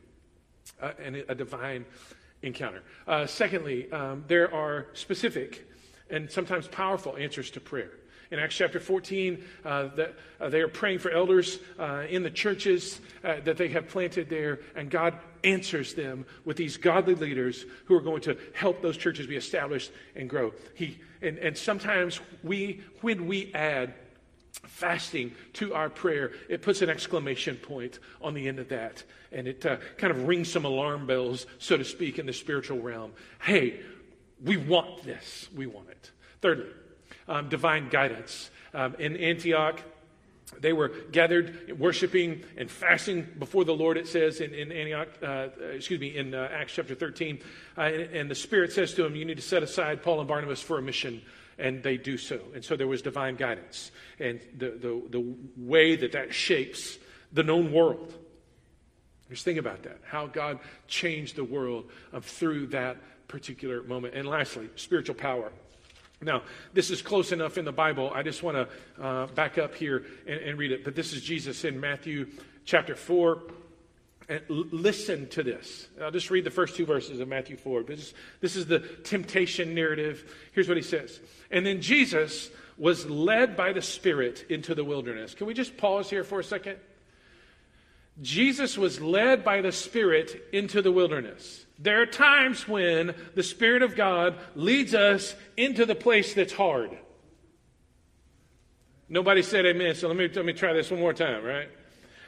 Uh, 0.82 0.92
and 1.04 1.16
a 1.28 1.36
divine 1.36 1.86
encounter. 2.42 2.82
Uh, 3.08 3.26
secondly, 3.26 3.92
um, 3.92 4.24
there 4.28 4.54
are 4.54 4.88
specific 4.94 5.68
and 6.10 6.30
sometimes 6.30 6.68
powerful 6.68 7.16
answers 7.18 7.52
to 7.52 7.60
prayer. 7.60 7.92
In 8.32 8.39
Acts 8.39 8.56
chapter 8.56 8.80
14, 8.80 9.44
uh, 9.65 9.88
that, 9.98 10.15
uh, 10.39 10.50
they 10.50 10.62
are 10.62 10.70
praying 10.70 11.00
for 11.00 11.12
elders 11.12 11.60
uh, 11.78 12.06
in 12.10 12.24
the 12.24 12.30
churches 12.30 13.02
uh, 13.26 13.41
that 13.44 13.58
they 13.58 13.67
have 13.67 13.89
planted 13.89 14.30
there, 14.30 14.60
and 14.74 14.89
God 14.89 15.15
answers 15.44 15.94
them 15.94 16.26
with 16.46 16.56
these 16.56 16.78
godly 16.78 17.15
leaders 17.15 17.65
who 17.86 17.96
are 17.96 18.02
going 18.02 18.22
to 18.22 18.38
help 18.54 18.82
those 18.82 18.96
churches 18.96 19.28
be 19.28 19.36
established 19.36 19.91
and 20.15 20.30
grow. 20.30 20.54
He, 20.76 20.98
and, 21.22 21.38
and 21.39 21.58
sometimes 21.58 22.22
we, 22.41 22.82
when 23.02 23.28
we 23.28 23.52
add 23.54 23.96
fasting 24.63 25.34
to 25.54 25.74
our 25.74 25.89
prayer, 25.89 26.32
it 26.48 26.62
puts 26.62 26.82
an 26.82 26.89
exclamation 26.89 27.58
point 27.58 28.00
on 28.22 28.34
the 28.34 28.48
end 28.48 28.60
of 28.60 28.70
that. 28.70 29.04
And 29.34 29.48
it 29.48 29.65
uh, 29.65 29.78
kind 29.98 30.12
of 30.12 30.26
rings 30.28 30.50
some 30.50 30.63
alarm 30.63 31.06
bells, 31.06 31.48
so 31.60 31.76
to 31.76 31.84
speak, 31.84 32.17
in 32.17 32.26
the 32.26 32.34
spiritual 32.34 32.80
realm. 32.80 33.12
Hey, 33.41 33.82
we 34.41 34.56
want 34.58 35.04
this. 35.04 35.50
We 35.56 35.67
want 35.67 35.89
it. 35.89 36.12
Thirdly, 36.41 36.70
um, 37.28 37.50
divine 37.50 37.90
guidance. 37.90 38.50
Um, 38.74 38.96
in 39.00 39.18
Antioch, 39.18 39.80
they 40.60 40.74
were 40.74 40.90
gathered 41.12 41.80
worshiping 41.80 42.44
and 42.58 42.70
fasting 42.70 43.28
before 43.40 43.64
the 43.64 43.74
Lord, 43.74 43.98
it 43.98 44.08
says 44.08 44.42
in, 44.42 44.54
in 44.54 44.72
Antioch, 44.72 45.08
uh, 45.24 45.48
excuse 45.74 46.00
me, 46.00 46.18
in 46.18 46.34
uh, 46.34 46.50
Acts 46.52 46.74
chapter 46.74 46.96
13. 46.96 47.40
Uh, 47.78 47.82
and, 47.82 48.02
and, 48.16 48.32
the 48.32 48.36
Spirit 48.36 48.74
says 48.74 48.94
to 48.96 49.04
them, 49.04 49.16
You 49.16 49.26
need 49.26 49.38
to 49.38 49.44
set 49.44 49.64
aside 49.64 50.04
Paul 50.04 50.20
and 50.20 50.28
Barnabas 50.28 50.62
for 50.62 50.78
a 50.78 50.82
mission. 50.82 51.22
And 51.58 51.84
they 51.84 51.98
do 51.98 52.18
so. 52.18 52.40
And 52.56 52.66
so 52.66 52.76
there 52.76 52.88
was 52.88 53.02
divine 53.02 53.36
guidance. 53.36 53.92
And 54.20 54.42
the, 54.58 54.72
the, 54.72 55.04
the 55.10 55.36
way 55.58 55.96
that 55.96 56.14
that 56.14 56.34
shapes 56.34 56.98
the 57.32 57.44
known 57.44 57.72
world. 57.72 58.14
Just 59.30 59.46
think 59.46 59.60
about 59.60 59.84
that. 59.84 60.00
How 60.06 60.28
God 60.28 60.60
changed 60.88 61.36
the 61.36 61.44
world 61.44 61.90
um, 62.12 62.22
through 62.22 62.68
that 62.68 62.98
particular 63.28 63.84
moment. 63.84 64.16
And 64.16 64.28
lastly, 64.28 64.70
spiritual 64.76 65.16
power. 65.16 65.52
Now, 66.22 66.44
this 66.74 66.92
is 66.92 67.02
close 67.02 67.32
enough 67.32 67.58
in 67.58 67.66
the 67.66 67.72
Bible. 67.72 68.12
I 68.14 68.22
just 68.22 68.44
want 68.44 68.58
to 68.58 69.04
uh, 69.04 69.28
back 69.28 69.58
up 69.58 69.74
here 69.74 70.06
and, 70.28 70.40
and, 70.40 70.60
read 70.60 70.72
it. 70.72 70.84
But 70.84 70.96
this 70.96 71.14
is 71.14 71.22
Jesus 71.24 71.64
in 71.66 71.80
Matthew 71.80 72.28
chapter 72.64 72.96
4. 72.96 73.42
And 74.30 74.42
l- 74.48 74.66
listen 74.72 75.28
to 75.30 75.42
this. 75.42 75.88
I'll 76.00 76.12
just 76.12 76.30
read 76.30 76.44
the 76.44 76.52
first 76.52 76.76
two 76.76 76.86
verses 76.86 77.20
of 77.20 77.28
Matthew 77.28 77.58
4. 77.58 77.84
This, 77.84 78.14
this 78.40 78.56
is 78.56 78.68
the 78.68 78.80
temptation 78.80 79.74
narrative. 79.74 80.32
Here's 80.54 80.68
what 80.68 80.78
he 80.78 80.84
says. 80.84 81.20
And 81.50 81.66
then 81.66 81.82
Jesus 81.82 82.52
was 82.78 83.10
led 83.10 83.58
by 83.58 83.74
the 83.74 83.82
Spirit 83.82 84.46
into 84.48 84.76
the 84.76 84.84
wilderness. 84.84 85.34
Can 85.34 85.48
we 85.48 85.56
just 85.56 85.76
pause 85.76 86.10
here 86.10 86.24
for 86.24 86.40
a 86.40 86.44
second? 86.44 86.78
Jesus 88.22 88.78
was 88.78 89.02
led 89.02 89.44
by 89.44 89.62
the 89.62 89.72
Spirit 89.72 90.50
into 90.54 90.84
the 90.84 90.92
wilderness. 90.92 91.66
There 91.82 92.00
are 92.02 92.06
times 92.06 92.67
when 92.67 93.15
the 93.34 93.41
Spirit 93.41 93.82
of 93.82 93.96
God 93.96 94.38
leads 94.56 94.94
us 94.94 95.36
into 95.58 95.86
the 95.86 95.96
place 95.96 96.36
that's 96.36 96.54
hard. 96.54 96.96
Nobody 99.10 99.41
said 99.41 99.65
amen, 99.65 99.96
so 99.96 100.08
let 100.08 100.15
me, 100.15 100.30
let 100.30 100.46
me 100.46 100.54
try 100.54 100.74
this 100.74 100.91
one 100.91 101.00
more 101.00 101.13
time, 101.13 101.44
right? 101.44 101.70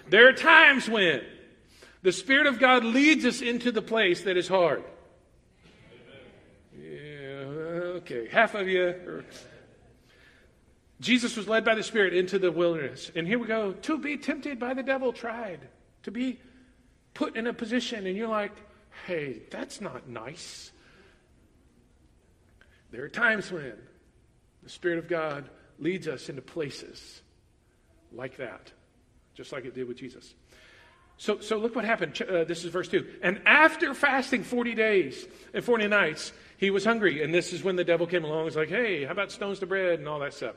There 0.10 0.28
are 0.28 0.34
times 0.34 0.90
when 0.90 1.22
the 2.02 2.12
Spirit 2.12 2.48
of 2.48 2.60
God 2.60 2.84
leads 2.84 3.26
us 3.26 3.42
into 3.42 3.72
the 3.72 3.82
place 3.82 4.24
that 4.24 4.38
is 4.38 4.48
hard. 4.48 4.84
Yeah, 6.76 6.90
okay, 8.00 8.28
half 8.30 8.56
of 8.56 8.68
you. 8.68 9.24
Jesus 11.00 11.38
was 11.38 11.48
led 11.48 11.64
by 11.64 11.76
the 11.76 11.84
Spirit 11.84 12.16
into 12.16 12.40
the 12.40 12.52
wilderness. 12.52 13.12
And 13.16 13.28
here 13.28 13.38
we 13.38 13.46
go 13.46 13.74
to 13.74 13.98
be 14.00 14.18
tempted 14.18 14.60
by 14.60 14.74
the 14.74 14.84
devil, 14.84 15.14
tried. 15.14 15.60
To 16.04 16.12
be 16.12 16.40
put 17.14 17.36
in 17.36 17.46
a 17.46 17.54
position, 17.54 18.08
and 18.08 18.18
you're 18.18 18.28
like, 18.28 18.52
hey, 19.06 19.42
that's 19.50 19.82
not 19.82 20.08
nice. 20.08 20.72
There 22.92 23.04
are 23.04 23.10
times 23.10 23.52
when 23.52 23.74
the 24.62 24.70
Spirit 24.70 25.00
of 25.00 25.08
God 25.08 25.50
leads 25.80 26.08
us 26.08 26.30
into 26.30 26.42
places 26.42 27.22
like 28.12 28.38
that, 28.38 28.72
just 29.34 29.52
like 29.52 29.66
it 29.66 29.74
did 29.74 29.88
with 29.88 29.98
Jesus. 29.98 30.34
So, 31.18 31.40
so 31.40 31.58
look 31.58 31.76
what 31.76 31.86
happened. 31.86 32.20
Uh, 32.22 32.44
this 32.44 32.64
is 32.64 32.72
verse 32.72 32.88
2. 32.88 33.20
And 33.22 33.42
after 33.46 33.94
fasting 33.94 34.44
40 34.44 34.76
days 34.76 35.26
and 35.54 35.64
40 35.64 35.88
nights, 35.88 36.34
he 36.58 36.70
was 36.70 36.86
hungry. 36.86 37.24
And 37.24 37.34
this 37.34 37.54
is 37.54 37.64
when 37.64 37.76
the 37.76 37.84
devil 37.84 38.08
came 38.08 38.24
along. 38.24 38.46
He's 38.46 38.56
like, 38.56 38.70
hey, 38.70 39.06
how 39.06 39.12
about 39.12 39.32
stones 39.32 39.60
to 39.60 39.66
bread 39.66 40.00
and 40.00 40.08
all 40.08 40.20
that 40.20 40.34
stuff? 40.34 40.56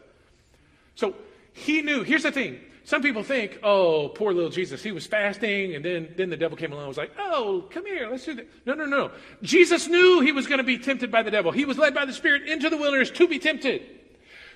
So 0.94 1.14
he 1.52 1.82
knew. 1.82 2.02
Here's 2.02 2.22
the 2.22 2.32
thing 2.32 2.60
some 2.86 3.02
people 3.02 3.24
think, 3.24 3.58
oh, 3.64 4.10
poor 4.14 4.32
little 4.32 4.48
Jesus, 4.48 4.80
he 4.80 4.92
was 4.92 5.08
fasting, 5.08 5.74
and 5.74 5.84
then, 5.84 6.14
then 6.16 6.30
the 6.30 6.36
devil 6.36 6.56
came 6.56 6.70
along 6.70 6.84
and 6.84 6.88
was 6.88 6.96
like, 6.96 7.10
oh, 7.18 7.64
come 7.68 7.84
here, 7.84 8.08
let's 8.08 8.24
do 8.24 8.34
that. 8.34 8.46
No, 8.64 8.74
no, 8.74 8.84
no. 8.84 9.10
Jesus 9.42 9.88
knew 9.88 10.20
he 10.20 10.30
was 10.30 10.46
going 10.46 10.58
to 10.58 10.64
be 10.64 10.78
tempted 10.78 11.10
by 11.10 11.24
the 11.24 11.30
devil. 11.32 11.50
He 11.50 11.64
was 11.64 11.78
led 11.78 11.94
by 11.96 12.04
the 12.04 12.12
Spirit 12.12 12.48
into 12.48 12.70
the 12.70 12.76
wilderness 12.76 13.10
to 13.10 13.26
be 13.26 13.40
tempted. 13.40 13.82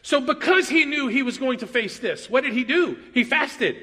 So 0.02 0.20
because 0.20 0.68
he 0.68 0.84
knew 0.84 1.08
he 1.08 1.24
was 1.24 1.38
going 1.38 1.58
to 1.58 1.66
face 1.66 1.98
this, 1.98 2.30
what 2.30 2.44
did 2.44 2.52
he 2.52 2.62
do? 2.62 2.98
He 3.12 3.24
fasted. 3.24 3.74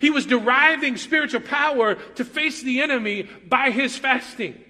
He 0.00 0.10
was 0.10 0.26
deriving 0.26 0.96
spiritual 0.96 1.42
power 1.42 1.94
to 1.94 2.24
face 2.24 2.62
the 2.62 2.80
enemy 2.80 3.28
by 3.48 3.70
his 3.70 3.96
fasting. 3.96 4.60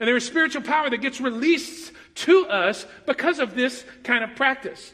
And 0.00 0.08
there 0.08 0.16
is 0.16 0.26
spiritual 0.26 0.62
power 0.62 0.90
that 0.90 0.98
gets 0.98 1.20
released 1.20 1.92
to 2.16 2.46
us 2.46 2.86
because 3.06 3.38
of 3.38 3.54
this 3.54 3.84
kind 4.02 4.24
of 4.24 4.34
practice. 4.34 4.92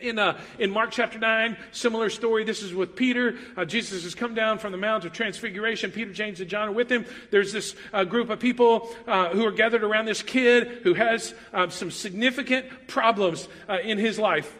In, 0.00 0.18
uh, 0.18 0.40
in 0.58 0.72
Mark 0.72 0.90
chapter 0.90 1.20
9, 1.20 1.56
similar 1.70 2.10
story. 2.10 2.42
This 2.42 2.62
is 2.62 2.74
with 2.74 2.96
Peter. 2.96 3.36
Uh, 3.56 3.64
Jesus 3.64 4.02
has 4.02 4.14
come 4.14 4.34
down 4.34 4.58
from 4.58 4.72
the 4.72 4.78
Mount 4.78 5.04
of 5.04 5.12
Transfiguration. 5.12 5.92
Peter, 5.92 6.12
James, 6.12 6.40
and 6.40 6.50
John 6.50 6.68
are 6.68 6.72
with 6.72 6.90
him. 6.90 7.06
There's 7.30 7.52
this 7.52 7.76
uh, 7.92 8.02
group 8.02 8.28
of 8.28 8.40
people 8.40 8.92
uh, 9.06 9.28
who 9.28 9.46
are 9.46 9.52
gathered 9.52 9.84
around 9.84 10.06
this 10.06 10.22
kid 10.22 10.80
who 10.82 10.94
has 10.94 11.32
uh, 11.52 11.68
some 11.68 11.92
significant 11.92 12.88
problems 12.88 13.48
uh, 13.68 13.78
in 13.84 13.98
his 13.98 14.18
life. 14.18 14.52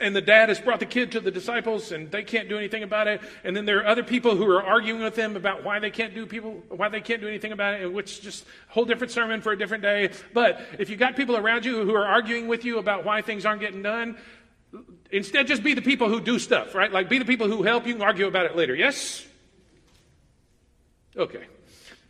And 0.00 0.16
the 0.16 0.22
dad 0.22 0.48
has 0.48 0.58
brought 0.58 0.80
the 0.80 0.86
kid 0.86 1.12
to 1.12 1.20
the 1.20 1.30
disciples, 1.30 1.92
and 1.92 2.10
they 2.10 2.22
can't 2.22 2.48
do 2.48 2.56
anything 2.56 2.82
about 2.82 3.06
it. 3.06 3.20
And 3.44 3.54
then 3.54 3.66
there 3.66 3.80
are 3.80 3.86
other 3.86 4.02
people 4.02 4.34
who 4.34 4.50
are 4.50 4.62
arguing 4.62 5.02
with 5.02 5.14
them 5.14 5.36
about 5.36 5.62
why 5.62 5.78
they 5.78 5.90
can't 5.90 6.14
do 6.14 6.24
people, 6.24 6.62
why 6.70 6.88
they 6.88 7.02
can't 7.02 7.20
do 7.20 7.28
anything 7.28 7.52
about 7.52 7.78
it, 7.78 7.92
which 7.92 8.12
is 8.12 8.18
just 8.18 8.44
a 8.44 8.72
whole 8.72 8.86
different 8.86 9.12
sermon 9.12 9.42
for 9.42 9.52
a 9.52 9.58
different 9.58 9.82
day. 9.82 10.10
But 10.32 10.62
if 10.78 10.88
you 10.88 10.96
got 10.96 11.16
people 11.16 11.36
around 11.36 11.66
you 11.66 11.84
who 11.84 11.94
are 11.94 12.06
arguing 12.06 12.48
with 12.48 12.64
you 12.64 12.78
about 12.78 13.04
why 13.04 13.20
things 13.20 13.44
aren't 13.44 13.60
getting 13.60 13.82
done, 13.82 14.16
Instead, 15.10 15.46
just 15.46 15.62
be 15.62 15.74
the 15.74 15.82
people 15.82 16.08
who 16.08 16.20
do 16.20 16.38
stuff, 16.38 16.74
right? 16.74 16.92
Like 16.92 17.08
be 17.08 17.18
the 17.18 17.24
people 17.24 17.48
who 17.48 17.62
help. 17.62 17.86
You 17.86 17.94
can 17.94 18.02
argue 18.02 18.26
about 18.26 18.46
it 18.46 18.56
later. 18.56 18.74
Yes? 18.74 19.26
Okay. 21.16 21.44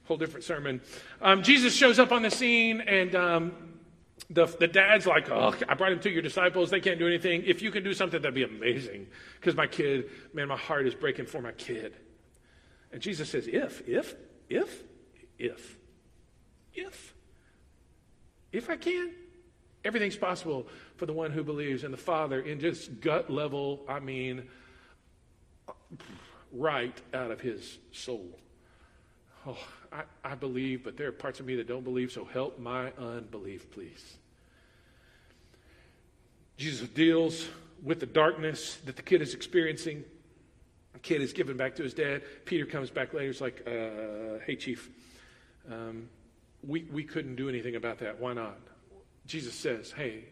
Whole 0.05 0.16
different 0.16 0.44
sermon. 0.44 0.81
Um, 1.23 1.42
Jesus 1.42 1.75
shows 1.75 1.99
up 1.99 2.12
on 2.12 2.23
the 2.23 2.31
scene, 2.31 2.81
and 2.81 3.14
um, 3.14 3.53
the, 4.29 4.46
the 4.46 4.66
dad's 4.66 5.07
like, 5.07 5.31
Oh, 5.31 5.55
I 5.68 5.75
brought 5.75 5.92
him 5.92 6.01
to 6.01 6.11
your 6.11 6.23
disciples. 6.23 6.70
They 6.70 6.81
can't 6.81 6.99
do 6.99 7.07
anything. 7.07 7.44
If 7.46 7.62
you 7.62 7.70
can 7.70 7.83
do 7.83 7.94
something, 7.94 8.20
that'd 8.20 8.35
be 8.35 8.42
amazing. 8.42 9.07
Because 9.38 9.55
my 9.55 9.66
kid, 9.66 10.11
man, 10.35 10.49
my 10.49 10.57
heart 10.57 10.87
is 10.87 10.94
breaking 10.94 11.27
for 11.27 11.40
my 11.40 11.53
kid. 11.53 11.94
And 12.92 13.01
Jesus 13.01 13.31
says, 13.31 13.46
If, 13.46 13.88
if, 13.88 14.14
if, 14.49 14.83
if, 15.38 15.79
if, 16.75 17.14
if 18.53 18.68
I 18.68 18.77
can, 18.77 19.12
everything's 19.85 20.16
possible 20.16 20.66
for 20.97 21.07
the 21.07 21.12
one 21.12 21.31
who 21.31 21.43
believes 21.43 21.85
in 21.85 21.90
the 21.90 21.97
Father 21.97 22.40
in 22.40 22.61
just 22.61 23.01
gut 23.01 23.31
level, 23.31 23.85
I 23.88 24.01
mean, 24.01 24.49
right 26.53 26.99
out 27.14 27.31
of 27.31 27.40
his 27.40 27.79
soul. 27.93 28.38
Oh, 29.47 29.59
I, 29.93 30.03
I 30.25 30.35
believe, 30.35 30.85
but 30.85 30.97
there 30.97 31.09
are 31.09 31.12
parts 31.12 31.40
of 31.40 31.47
me 31.47 31.57
that 31.57 31.66
don't 31.66 31.85
believe, 31.85 32.12
so 32.12 32.25
help 32.25 32.59
my 32.59 32.93
unbelief, 32.93 33.71
please. 33.71 34.16
Jesus 36.57 36.88
deals 36.88 37.49
with 37.83 38.01
the 38.01 38.07
darkness 38.07 38.77
that 38.85 38.97
the 38.97 39.03
kid 39.03 39.23
is 39.23 39.33
experiencing. 39.33 40.05
The 40.93 40.99
kid 40.99 41.23
is 41.23 41.33
given 41.33 41.57
back 41.57 41.77
to 41.77 41.83
his 41.83 41.95
dad. 41.95 42.23
Peter 42.45 42.66
comes 42.66 42.90
back 42.90 43.14
later. 43.14 43.29
He's 43.29 43.40
like, 43.40 43.62
uh, 43.66 44.38
hey, 44.45 44.57
Chief, 44.57 44.90
um, 45.71 46.09
we, 46.66 46.83
we 46.93 47.03
couldn't 47.03 47.37
do 47.37 47.49
anything 47.49 47.77
about 47.77 47.99
that. 48.01 48.21
Why 48.21 48.35
not? 48.35 48.59
Jesus 49.31 49.55
says, 49.55 49.93
hey, 49.93 50.25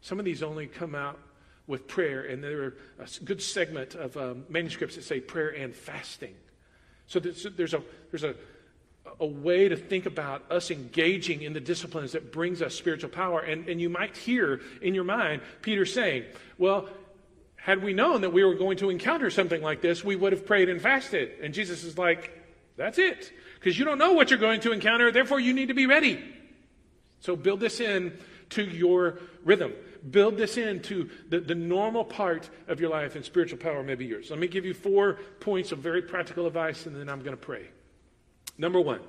some 0.00 0.18
of 0.18 0.24
these 0.24 0.42
only 0.42 0.66
come 0.66 0.94
out 0.94 1.18
with 1.66 1.86
prayer, 1.86 2.22
and 2.22 2.42
there 2.42 2.62
are 2.62 2.76
a 2.98 3.24
good 3.24 3.42
segment 3.42 3.94
of 3.94 4.16
um, 4.16 4.46
manuscripts 4.48 4.96
that 4.96 5.04
say 5.04 5.20
prayer 5.20 5.50
and 5.50 5.74
fasting. 5.74 6.34
So 7.08 7.20
there's, 7.20 7.46
there's, 7.56 7.74
a, 7.74 7.82
there's 8.10 8.24
a, 8.24 8.34
a 9.20 9.26
way 9.26 9.68
to 9.68 9.76
think 9.76 10.06
about 10.06 10.50
us 10.50 10.70
engaging 10.70 11.42
in 11.42 11.52
the 11.52 11.60
disciplines 11.60 12.12
that 12.12 12.32
brings 12.32 12.62
us 12.62 12.74
spiritual 12.74 13.10
power. 13.10 13.40
And, 13.40 13.68
and 13.68 13.78
you 13.80 13.90
might 13.90 14.16
hear 14.16 14.62
in 14.80 14.94
your 14.94 15.04
mind 15.04 15.42
Peter 15.60 15.84
saying, 15.84 16.24
well, 16.56 16.88
had 17.56 17.82
we 17.82 17.92
known 17.92 18.22
that 18.22 18.32
we 18.32 18.44
were 18.44 18.54
going 18.54 18.78
to 18.78 18.88
encounter 18.88 19.28
something 19.28 19.60
like 19.60 19.82
this, 19.82 20.02
we 20.02 20.16
would 20.16 20.32
have 20.32 20.46
prayed 20.46 20.70
and 20.70 20.80
fasted. 20.80 21.32
And 21.42 21.52
Jesus 21.52 21.84
is 21.84 21.98
like, 21.98 22.32
that's 22.78 22.98
it. 22.98 23.30
Because 23.60 23.78
you 23.78 23.84
don't 23.84 23.98
know 23.98 24.12
what 24.12 24.30
you're 24.30 24.38
going 24.38 24.60
to 24.62 24.72
encounter, 24.72 25.12
therefore 25.12 25.38
you 25.38 25.52
need 25.52 25.68
to 25.68 25.74
be 25.74 25.86
ready. 25.86 26.24
So 27.20 27.36
build 27.36 27.60
this 27.60 27.80
in 27.80 28.16
to 28.50 28.62
your 28.62 29.18
rhythm 29.44 29.72
build 30.10 30.36
this 30.36 30.56
into 30.56 31.10
the, 31.28 31.40
the 31.40 31.54
normal 31.54 32.04
part 32.04 32.48
of 32.68 32.80
your 32.80 32.90
life, 32.90 33.16
and 33.16 33.24
spiritual 33.24 33.58
power 33.58 33.82
may 33.82 33.94
be 33.94 34.06
yours. 34.06 34.30
Let 34.30 34.38
me 34.38 34.48
give 34.48 34.64
you 34.64 34.74
four 34.74 35.14
points 35.40 35.72
of 35.72 35.78
very 35.78 36.02
practical 36.02 36.46
advice, 36.46 36.86
and 36.86 36.94
then 36.94 37.08
I'm 37.08 37.20
going 37.20 37.36
to 37.36 37.42
pray. 37.42 37.68
Number 38.56 38.80
one, 38.80 39.00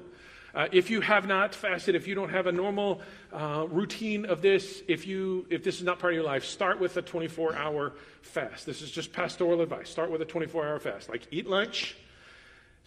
uh, 0.53 0.67
if 0.71 0.89
you 0.89 1.01
have 1.01 1.27
not 1.27 1.53
fasted, 1.53 1.95
if 1.95 2.07
you 2.07 2.15
don't 2.15 2.29
have 2.29 2.47
a 2.47 2.51
normal 2.51 3.01
uh, 3.31 3.65
routine 3.69 4.25
of 4.25 4.41
this, 4.41 4.81
if 4.87 5.05
you 5.05 5.45
if 5.49 5.63
this 5.63 5.77
is 5.77 5.83
not 5.83 5.99
part 5.99 6.13
of 6.13 6.15
your 6.15 6.25
life, 6.25 6.43
start 6.43 6.79
with 6.79 6.97
a 6.97 7.03
24-hour 7.03 7.93
fast. 8.21 8.65
This 8.65 8.81
is 8.81 8.89
just 8.89 9.13
pastoral 9.13 9.61
advice. 9.61 9.89
Start 9.89 10.09
with 10.09 10.21
a 10.21 10.25
24-hour 10.25 10.79
fast. 10.79 11.07
Like 11.07 11.27
eat 11.29 11.47
lunch, 11.47 11.95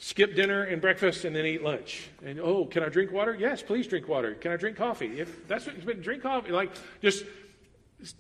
skip 0.03 0.35
dinner 0.35 0.65
and 0.65 0.83
breakfast, 0.83 1.25
and 1.25 1.35
then 1.35 1.47
eat 1.47 1.63
lunch. 1.63 2.11
And 2.25 2.41
oh, 2.41 2.67
can 2.67 2.83
I 2.83 2.89
drink 2.89 3.13
water? 3.13 3.37
Yes, 3.39 3.63
please 3.63 3.87
drink 3.87 4.09
water. 4.09 4.35
Can 4.35 4.51
I 4.51 4.57
drink 4.57 4.77
coffee? 4.77 5.21
If 5.21 5.47
that's 5.47 5.67
what 5.67 6.03
drink 6.03 6.25
coffee. 6.25 6.51
Like 6.51 6.73
just 7.01 7.25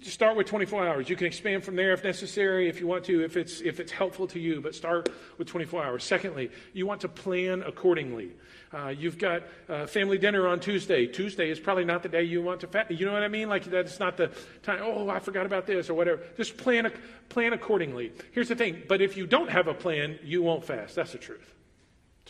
start 0.03 0.37
with 0.37 0.47
24 0.47 0.87
hours. 0.87 1.09
You 1.09 1.17
can 1.17 1.27
expand 1.27 1.65
from 1.65 1.75
there 1.75 1.93
if 1.93 2.05
necessary, 2.05 2.69
if 2.69 2.79
you 2.79 2.87
want 2.87 3.03
to, 3.07 3.25
if 3.25 3.37
it's, 3.37 3.61
if 3.61 3.81
it's 3.81 3.91
helpful 3.91 4.29
to 4.29 4.39
you, 4.39 4.61
but 4.61 4.77
start 4.77 5.09
with 5.39 5.49
24 5.49 5.83
hours. 5.83 6.05
Secondly, 6.05 6.53
you 6.73 6.87
want 6.87 7.01
to 7.01 7.09
plan 7.09 7.63
accordingly. 7.63 8.31
Uh, 8.73 8.89
you've 8.89 9.19
got 9.19 9.43
uh, 9.69 9.85
family 9.89 10.19
dinner 10.19 10.47
on 10.47 10.61
Tuesday. 10.61 11.09
Tuesday 11.09 11.51
is 11.51 11.59
probably 11.59 11.85
not 11.85 12.05
the 12.05 12.09
day 12.09 12.23
you 12.23 12.41
want 12.43 12.61
to 12.61 12.69
fast. 12.69 12.93
You 12.93 13.07
know 13.07 13.13
what 13.13 13.25
I 13.25 13.29
mean? 13.29 13.49
Like 13.49 13.65
that's 13.65 13.99
not 13.99 14.17
the 14.17 14.31
time. 14.63 14.79
Oh, 14.83 15.11
I 15.11 15.19
forgot 15.19 15.47
about 15.47 15.67
this 15.67 15.91
or 15.91 15.95
whatever. 15.95 16.23
Just 16.37 16.57
plan 16.57 16.93
plan 17.29 17.53
accordingly. 17.53 18.13
Here's 18.31 18.49
the 18.49 18.57
thing. 18.57 18.85
But 18.89 19.03
if 19.03 19.17
you 19.17 19.27
don't 19.27 19.51
have 19.51 19.67
a 19.67 19.75
plan, 19.75 20.17
you 20.23 20.43
won't 20.43 20.65
fast. 20.65 20.95
That's 20.95 21.11
the 21.11 21.19
truth. 21.19 21.53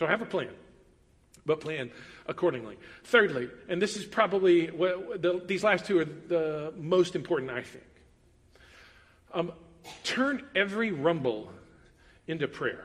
So 0.03 0.07
have 0.07 0.21
a 0.21 0.25
plan, 0.25 0.49
but 1.45 1.61
plan 1.61 1.89
accordingly. 2.27 2.77
Thirdly, 3.05 3.49
and 3.69 3.81
this 3.81 3.95
is 3.95 4.03
probably 4.03 4.65
the, 4.65 5.41
these 5.45 5.63
last 5.63 5.85
two 5.85 5.99
are 5.99 6.03
the 6.03 6.73
most 6.77 7.15
important, 7.15 7.51
I 7.51 7.61
think. 7.61 7.85
Um, 9.33 9.53
turn 10.03 10.43
every 10.55 10.91
rumble 10.91 11.53
into 12.27 12.49
prayer. 12.49 12.83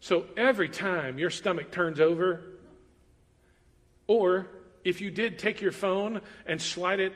So 0.00 0.24
every 0.38 0.70
time 0.70 1.18
your 1.18 1.28
stomach 1.28 1.70
turns 1.70 2.00
over, 2.00 2.40
or 4.06 4.46
if 4.84 5.02
you 5.02 5.10
did 5.10 5.38
take 5.38 5.60
your 5.60 5.72
phone 5.72 6.22
and 6.46 6.62
slide 6.62 6.98
it 6.98 7.12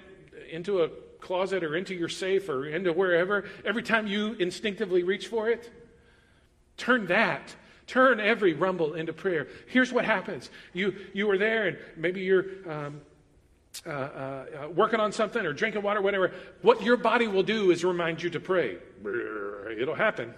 into 0.51 0.83
a 0.83 0.91
closet 1.23 1.65
or 1.65 1.75
into 1.75 1.95
your 1.95 2.11
safe 2.11 2.51
or 2.51 2.67
into 2.67 2.93
wherever, 2.93 3.49
every 3.65 3.83
time 3.83 4.07
you 4.07 4.35
instinctively 4.35 5.05
reach 5.05 5.29
for 5.29 5.49
it, 5.49 5.71
turn 6.77 7.07
that 7.07 7.57
Turn 7.93 8.21
every 8.21 8.55
rumble 8.55 8.95
into 8.95 9.13
prayer. 9.13 9.49
Here's 9.67 9.93
what 9.93 10.07
happens 10.07 10.49
you, 10.73 10.95
you 11.13 11.27
were 11.27 11.37
there, 11.37 11.69
and 11.69 11.79
maybe 11.95 12.23
you're. 12.23 12.47
Um, 12.67 13.03
uh, 13.87 13.91
uh, 13.91 13.93
uh, 13.95 14.69
working 14.69 15.01
on 15.01 15.13
something 15.13 15.47
or 15.47 15.55
drinking 15.55 15.81
water, 15.81 16.03
whatever, 16.03 16.31
what 16.61 16.83
your 16.83 16.99
body 16.99 17.27
will 17.27 17.43
do 17.43 17.71
is 17.71 17.83
remind 17.83 18.23
you 18.23 18.29
to 18.29 18.39
pray. 18.39 18.77
It'll 19.79 19.95
happen. 19.95 20.35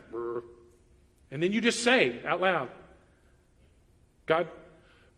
And 1.33 1.43
then 1.43 1.51
you 1.51 1.61
just 1.61 1.83
say 1.83 2.25
out 2.25 2.41
loud, 2.41 2.69
God, 4.27 4.47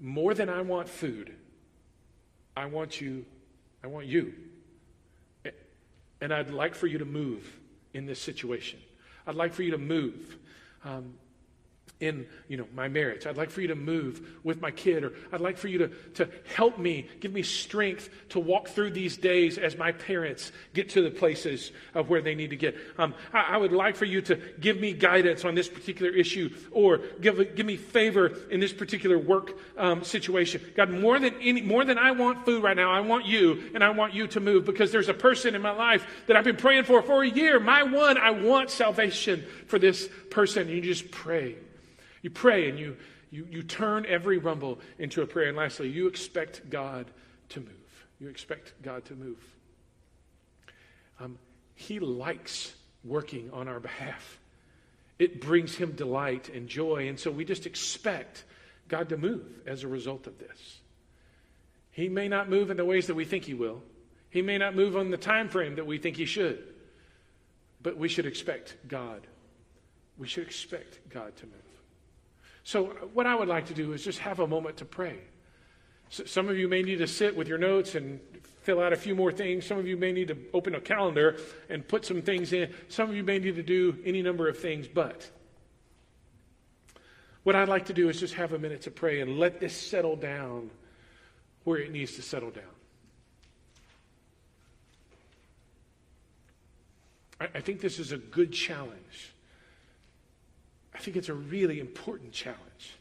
more 0.00 0.32
than 0.32 0.48
I 0.48 0.62
want 0.62 0.88
food, 0.88 1.34
I 2.56 2.64
want 2.66 3.02
you, 3.02 3.26
I 3.84 3.86
want 3.86 4.06
you. 4.06 4.32
And 6.22 6.32
I'd 6.32 6.50
like 6.50 6.74
for 6.74 6.86
you 6.86 6.96
to 6.98 7.04
move 7.04 7.50
in 7.92 8.06
this 8.06 8.20
situation. 8.20 8.78
I'd 9.26 9.34
like 9.34 9.52
for 9.52 9.62
you 9.62 9.72
to 9.72 9.78
move. 9.78 10.38
Um, 10.84 11.14
in 12.00 12.26
you 12.48 12.56
know 12.56 12.66
my 12.74 12.88
marriage. 12.88 13.26
I'd 13.26 13.36
like 13.36 13.50
for 13.50 13.62
you 13.62 13.68
to 13.68 13.74
move 13.74 14.20
with 14.44 14.60
my 14.60 14.70
kid 14.70 15.02
or 15.02 15.12
i'd 15.32 15.40
like 15.40 15.56
for 15.56 15.68
you 15.68 15.78
to, 15.78 15.88
to 16.14 16.28
help 16.54 16.78
me 16.78 17.08
give 17.20 17.32
me 17.32 17.42
strength 17.42 18.10
to 18.28 18.38
walk 18.38 18.68
through 18.68 18.90
these 18.90 19.16
days 19.16 19.56
as 19.56 19.78
my 19.78 19.92
parents 19.92 20.52
get 20.74 20.90
to 20.90 21.02
the 21.02 21.10
places 21.10 21.72
of 21.94 22.10
where 22.10 22.20
they 22.20 22.34
need 22.34 22.50
to 22.50 22.56
get. 22.56 22.76
Um, 22.98 23.14
I, 23.32 23.54
I, 23.54 23.56
would 23.56 23.72
like 23.72 23.96
for 23.96 24.04
you 24.04 24.20
to 24.22 24.36
give 24.60 24.78
me 24.78 24.92
guidance 24.92 25.44
on 25.44 25.54
this 25.54 25.68
particular 25.68 26.12
issue 26.12 26.50
or 26.70 26.98
give, 27.20 27.56
give 27.56 27.66
me 27.66 27.76
favor 27.76 28.32
in 28.50 28.60
this 28.60 28.72
particular 28.72 29.18
work 29.18 29.56
um, 29.78 30.04
situation. 30.04 30.60
God 30.76 30.90
more 30.90 31.18
than 31.18 31.34
any 31.40 31.62
more 31.62 31.84
than 31.84 31.98
i 31.98 32.10
want 32.10 32.44
food 32.44 32.62
right 32.62 32.76
now 32.76 32.90
i 32.90 33.00
want 33.00 33.24
you 33.24 33.70
and 33.74 33.82
i 33.82 33.90
want 33.90 34.12
you 34.14 34.26
to 34.26 34.40
move 34.40 34.64
because 34.64 34.92
there's 34.92 35.08
a 35.08 35.14
person 35.14 35.54
in 35.54 35.62
my 35.62 35.70
life 35.70 36.06
that 36.26 36.36
i've 36.36 36.44
been 36.44 36.56
praying 36.56 36.84
for 36.84 37.02
for 37.02 37.22
a 37.22 37.28
year. 37.28 37.58
My 37.58 37.82
one 37.82 38.18
i 38.18 38.30
want 38.30 38.70
salvation 38.70 39.44
for 39.66 39.78
this 39.78 40.08
person. 40.30 40.62
And 40.62 40.70
you 40.70 40.80
just 40.80 41.10
pray 41.10 41.56
you 42.26 42.30
pray 42.30 42.68
and 42.68 42.76
you, 42.76 42.96
you, 43.30 43.46
you 43.48 43.62
turn 43.62 44.04
every 44.04 44.38
rumble 44.38 44.80
into 44.98 45.22
a 45.22 45.26
prayer. 45.28 45.46
And 45.46 45.56
lastly, 45.56 45.88
you 45.88 46.08
expect 46.08 46.68
God 46.68 47.06
to 47.50 47.60
move. 47.60 48.04
You 48.18 48.28
expect 48.28 48.72
God 48.82 49.04
to 49.04 49.14
move. 49.14 49.38
Um, 51.20 51.38
he 51.76 52.00
likes 52.00 52.74
working 53.04 53.48
on 53.52 53.68
our 53.68 53.78
behalf. 53.78 54.40
It 55.20 55.40
brings 55.40 55.76
him 55.76 55.92
delight 55.92 56.48
and 56.48 56.66
joy. 56.68 57.06
And 57.06 57.16
so 57.16 57.30
we 57.30 57.44
just 57.44 57.64
expect 57.64 58.42
God 58.88 59.10
to 59.10 59.16
move 59.16 59.46
as 59.64 59.84
a 59.84 59.88
result 59.88 60.26
of 60.26 60.36
this. 60.40 60.80
He 61.92 62.08
may 62.08 62.26
not 62.26 62.50
move 62.50 62.72
in 62.72 62.76
the 62.76 62.84
ways 62.84 63.06
that 63.06 63.14
we 63.14 63.24
think 63.24 63.44
he 63.44 63.54
will. 63.54 63.84
He 64.30 64.42
may 64.42 64.58
not 64.58 64.74
move 64.74 64.96
on 64.96 65.12
the 65.12 65.16
time 65.16 65.48
frame 65.48 65.76
that 65.76 65.86
we 65.86 65.98
think 65.98 66.16
he 66.16 66.26
should. 66.26 66.58
But 67.84 67.96
we 67.96 68.08
should 68.08 68.26
expect 68.26 68.74
God. 68.88 69.24
We 70.18 70.26
should 70.26 70.44
expect 70.44 71.08
God 71.08 71.36
to 71.36 71.46
move. 71.46 71.65
So, 72.66 72.86
what 73.14 73.28
I 73.28 73.34
would 73.36 73.46
like 73.46 73.66
to 73.66 73.74
do 73.74 73.92
is 73.92 74.02
just 74.02 74.18
have 74.18 74.40
a 74.40 74.46
moment 74.46 74.78
to 74.78 74.84
pray. 74.84 75.20
So 76.08 76.24
some 76.24 76.48
of 76.48 76.58
you 76.58 76.66
may 76.66 76.82
need 76.82 76.98
to 76.98 77.06
sit 77.06 77.36
with 77.36 77.46
your 77.46 77.58
notes 77.58 77.94
and 77.94 78.18
fill 78.62 78.80
out 78.80 78.92
a 78.92 78.96
few 78.96 79.14
more 79.14 79.30
things. 79.30 79.64
Some 79.64 79.78
of 79.78 79.86
you 79.86 79.96
may 79.96 80.10
need 80.10 80.26
to 80.28 80.36
open 80.52 80.74
a 80.74 80.80
calendar 80.80 81.38
and 81.68 81.86
put 81.86 82.04
some 82.04 82.22
things 82.22 82.52
in. 82.52 82.74
Some 82.88 83.08
of 83.08 83.14
you 83.14 83.22
may 83.22 83.38
need 83.38 83.54
to 83.54 83.62
do 83.62 83.96
any 84.04 84.20
number 84.20 84.48
of 84.48 84.58
things, 84.58 84.88
but 84.88 85.30
what 87.44 87.54
I'd 87.54 87.68
like 87.68 87.86
to 87.86 87.92
do 87.92 88.08
is 88.08 88.18
just 88.18 88.34
have 88.34 88.52
a 88.52 88.58
minute 88.58 88.82
to 88.82 88.90
pray 88.90 89.20
and 89.20 89.38
let 89.38 89.60
this 89.60 89.76
settle 89.76 90.16
down 90.16 90.68
where 91.62 91.78
it 91.78 91.92
needs 91.92 92.16
to 92.16 92.22
settle 92.22 92.50
down. 92.50 92.64
I, 97.40 97.48
I 97.54 97.60
think 97.60 97.80
this 97.80 98.00
is 98.00 98.10
a 98.10 98.18
good 98.18 98.50
challenge 98.50 99.35
I 100.96 100.98
think 100.98 101.16
it's 101.16 101.28
a 101.28 101.34
really 101.34 101.78
important 101.78 102.32
challenge 102.32 102.96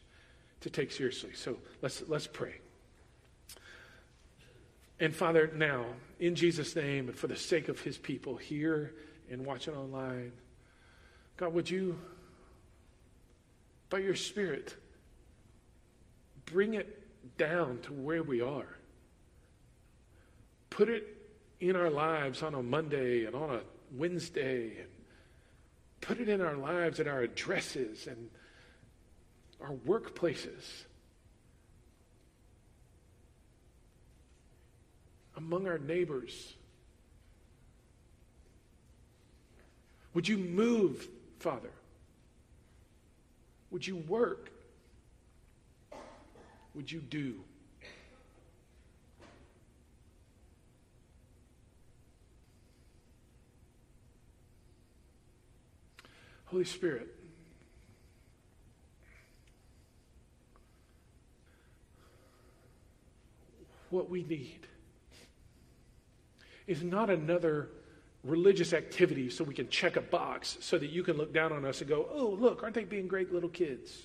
to 0.60 0.68
take 0.68 0.92
seriously. 0.92 1.30
So 1.34 1.56
let's, 1.80 2.02
let's 2.08 2.26
pray. 2.26 2.56
And 5.00 5.16
Father, 5.16 5.50
now, 5.54 5.86
in 6.20 6.34
Jesus' 6.34 6.76
name 6.76 7.08
and 7.08 7.16
for 7.16 7.26
the 7.26 7.36
sake 7.36 7.68
of 7.68 7.80
his 7.80 7.96
people 7.96 8.36
here 8.36 8.92
and 9.30 9.46
watching 9.46 9.74
online, 9.74 10.32
God, 11.38 11.54
would 11.54 11.70
you, 11.70 11.98
by 13.88 13.98
your 13.98 14.14
Spirit, 14.14 14.74
bring 16.44 16.74
it 16.74 17.02
down 17.38 17.78
to 17.84 17.94
where 17.94 18.22
we 18.22 18.42
are? 18.42 18.76
Put 20.68 20.90
it 20.90 21.16
in 21.60 21.76
our 21.76 21.90
lives 21.90 22.42
on 22.42 22.54
a 22.54 22.62
Monday 22.62 23.24
and 23.24 23.34
on 23.34 23.50
a 23.50 23.60
Wednesday 23.92 24.76
and 24.78 24.88
Put 26.06 26.20
it 26.20 26.28
in 26.28 26.40
our 26.40 26.54
lives, 26.54 27.00
in 27.00 27.08
our 27.08 27.22
addresses 27.22 28.06
and 28.06 28.30
our 29.60 29.72
workplaces, 29.72 30.84
among 35.36 35.66
our 35.66 35.78
neighbors. 35.78 36.54
Would 40.14 40.28
you 40.28 40.38
move, 40.38 41.08
Father? 41.40 41.72
Would 43.72 43.84
you 43.84 43.96
work? 43.96 44.52
Would 46.74 46.92
you 46.92 47.00
do? 47.00 47.40
Holy 56.46 56.64
Spirit, 56.64 57.08
what 63.90 64.08
we 64.08 64.22
need 64.22 64.66
is 66.66 66.82
not 66.82 67.10
another 67.10 67.68
religious 68.24 68.72
activity 68.72 69.30
so 69.30 69.44
we 69.44 69.54
can 69.54 69.68
check 69.68 69.96
a 69.96 70.00
box 70.00 70.58
so 70.60 70.78
that 70.78 70.90
you 70.90 71.02
can 71.02 71.16
look 71.16 71.32
down 71.32 71.52
on 71.52 71.64
us 71.64 71.80
and 71.80 71.88
go, 71.88 72.08
oh, 72.12 72.28
look, 72.28 72.62
aren't 72.62 72.74
they 72.74 72.84
being 72.84 73.06
great 73.08 73.32
little 73.32 73.48
kids? 73.48 74.02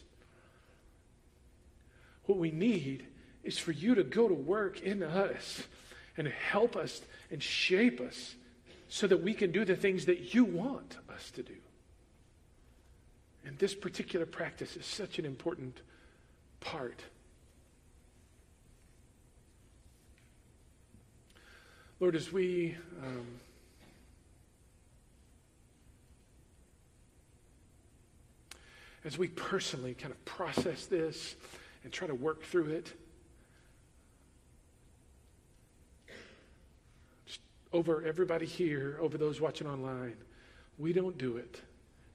What 2.26 2.38
we 2.38 2.52
need 2.52 3.06
is 3.44 3.58
for 3.58 3.72
you 3.72 3.96
to 3.96 4.04
go 4.04 4.28
to 4.28 4.34
work 4.34 4.82
in 4.82 5.02
us 5.02 5.64
and 6.18 6.28
help 6.28 6.76
us 6.76 7.02
and 7.32 7.42
shape 7.42 8.00
us 8.00 8.36
so 8.90 9.08
that 9.08 9.24
we 9.24 9.34
can 9.34 9.52
do 9.52 9.66
the 9.66 9.76
things 9.76 10.06
that 10.06 10.34
you 10.34 10.44
want 10.44 10.98
us 11.14 11.32
to 11.32 11.44
do. 11.44 11.56
And 13.52 13.60
this 13.60 13.76
particular 13.76 14.26
practice 14.26 14.78
is 14.78 14.86
such 14.86 15.20
an 15.20 15.26
important 15.26 15.82
part. 16.62 17.02
Lord, 22.00 22.16
as 22.16 22.32
we 22.32 22.78
um, 23.04 23.28
as 29.04 29.18
we 29.18 29.28
personally 29.28 29.96
kind 29.96 30.14
of 30.14 30.24
process 30.24 30.86
this 30.86 31.36
and 31.84 31.92
try 31.92 32.08
to 32.08 32.16
work 32.16 32.44
through 32.44 32.68
it, 32.68 32.94
over 37.74 38.02
everybody 38.06 38.46
here, 38.46 38.98
over 39.02 39.18
those 39.18 39.42
watching 39.42 39.68
online, 39.68 40.16
we 40.78 40.94
don't 40.94 41.18
do 41.18 41.36
it 41.36 41.60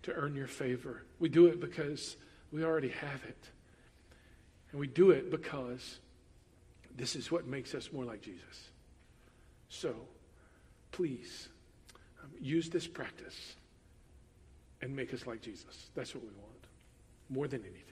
to 0.07 0.14
earn 0.14 0.36
your 0.36 0.46
favor. 0.46 1.02
We 1.18 1.28
do 1.28 1.46
it 1.46 1.61
because 1.61 2.16
we 2.52 2.64
already 2.64 2.88
have 2.88 3.24
it. 3.28 3.50
And 4.70 4.80
we 4.80 4.86
do 4.86 5.11
it 5.11 5.30
because 5.32 5.98
this 6.96 7.16
is 7.16 7.30
what 7.30 7.46
makes 7.46 7.74
us 7.74 7.92
more 7.92 8.04
like 8.04 8.22
Jesus. 8.22 8.70
So, 9.68 9.94
please 10.92 11.48
um, 12.22 12.30
use 12.40 12.70
this 12.70 12.86
practice 12.86 13.57
and 14.80 14.94
make 14.94 15.12
us 15.12 15.26
like 15.26 15.42
Jesus. 15.42 15.88
That's 15.96 16.14
what 16.14 16.22
we 16.22 16.30
want 16.30 16.66
more 17.28 17.48
than 17.48 17.62
anything. 17.62 17.82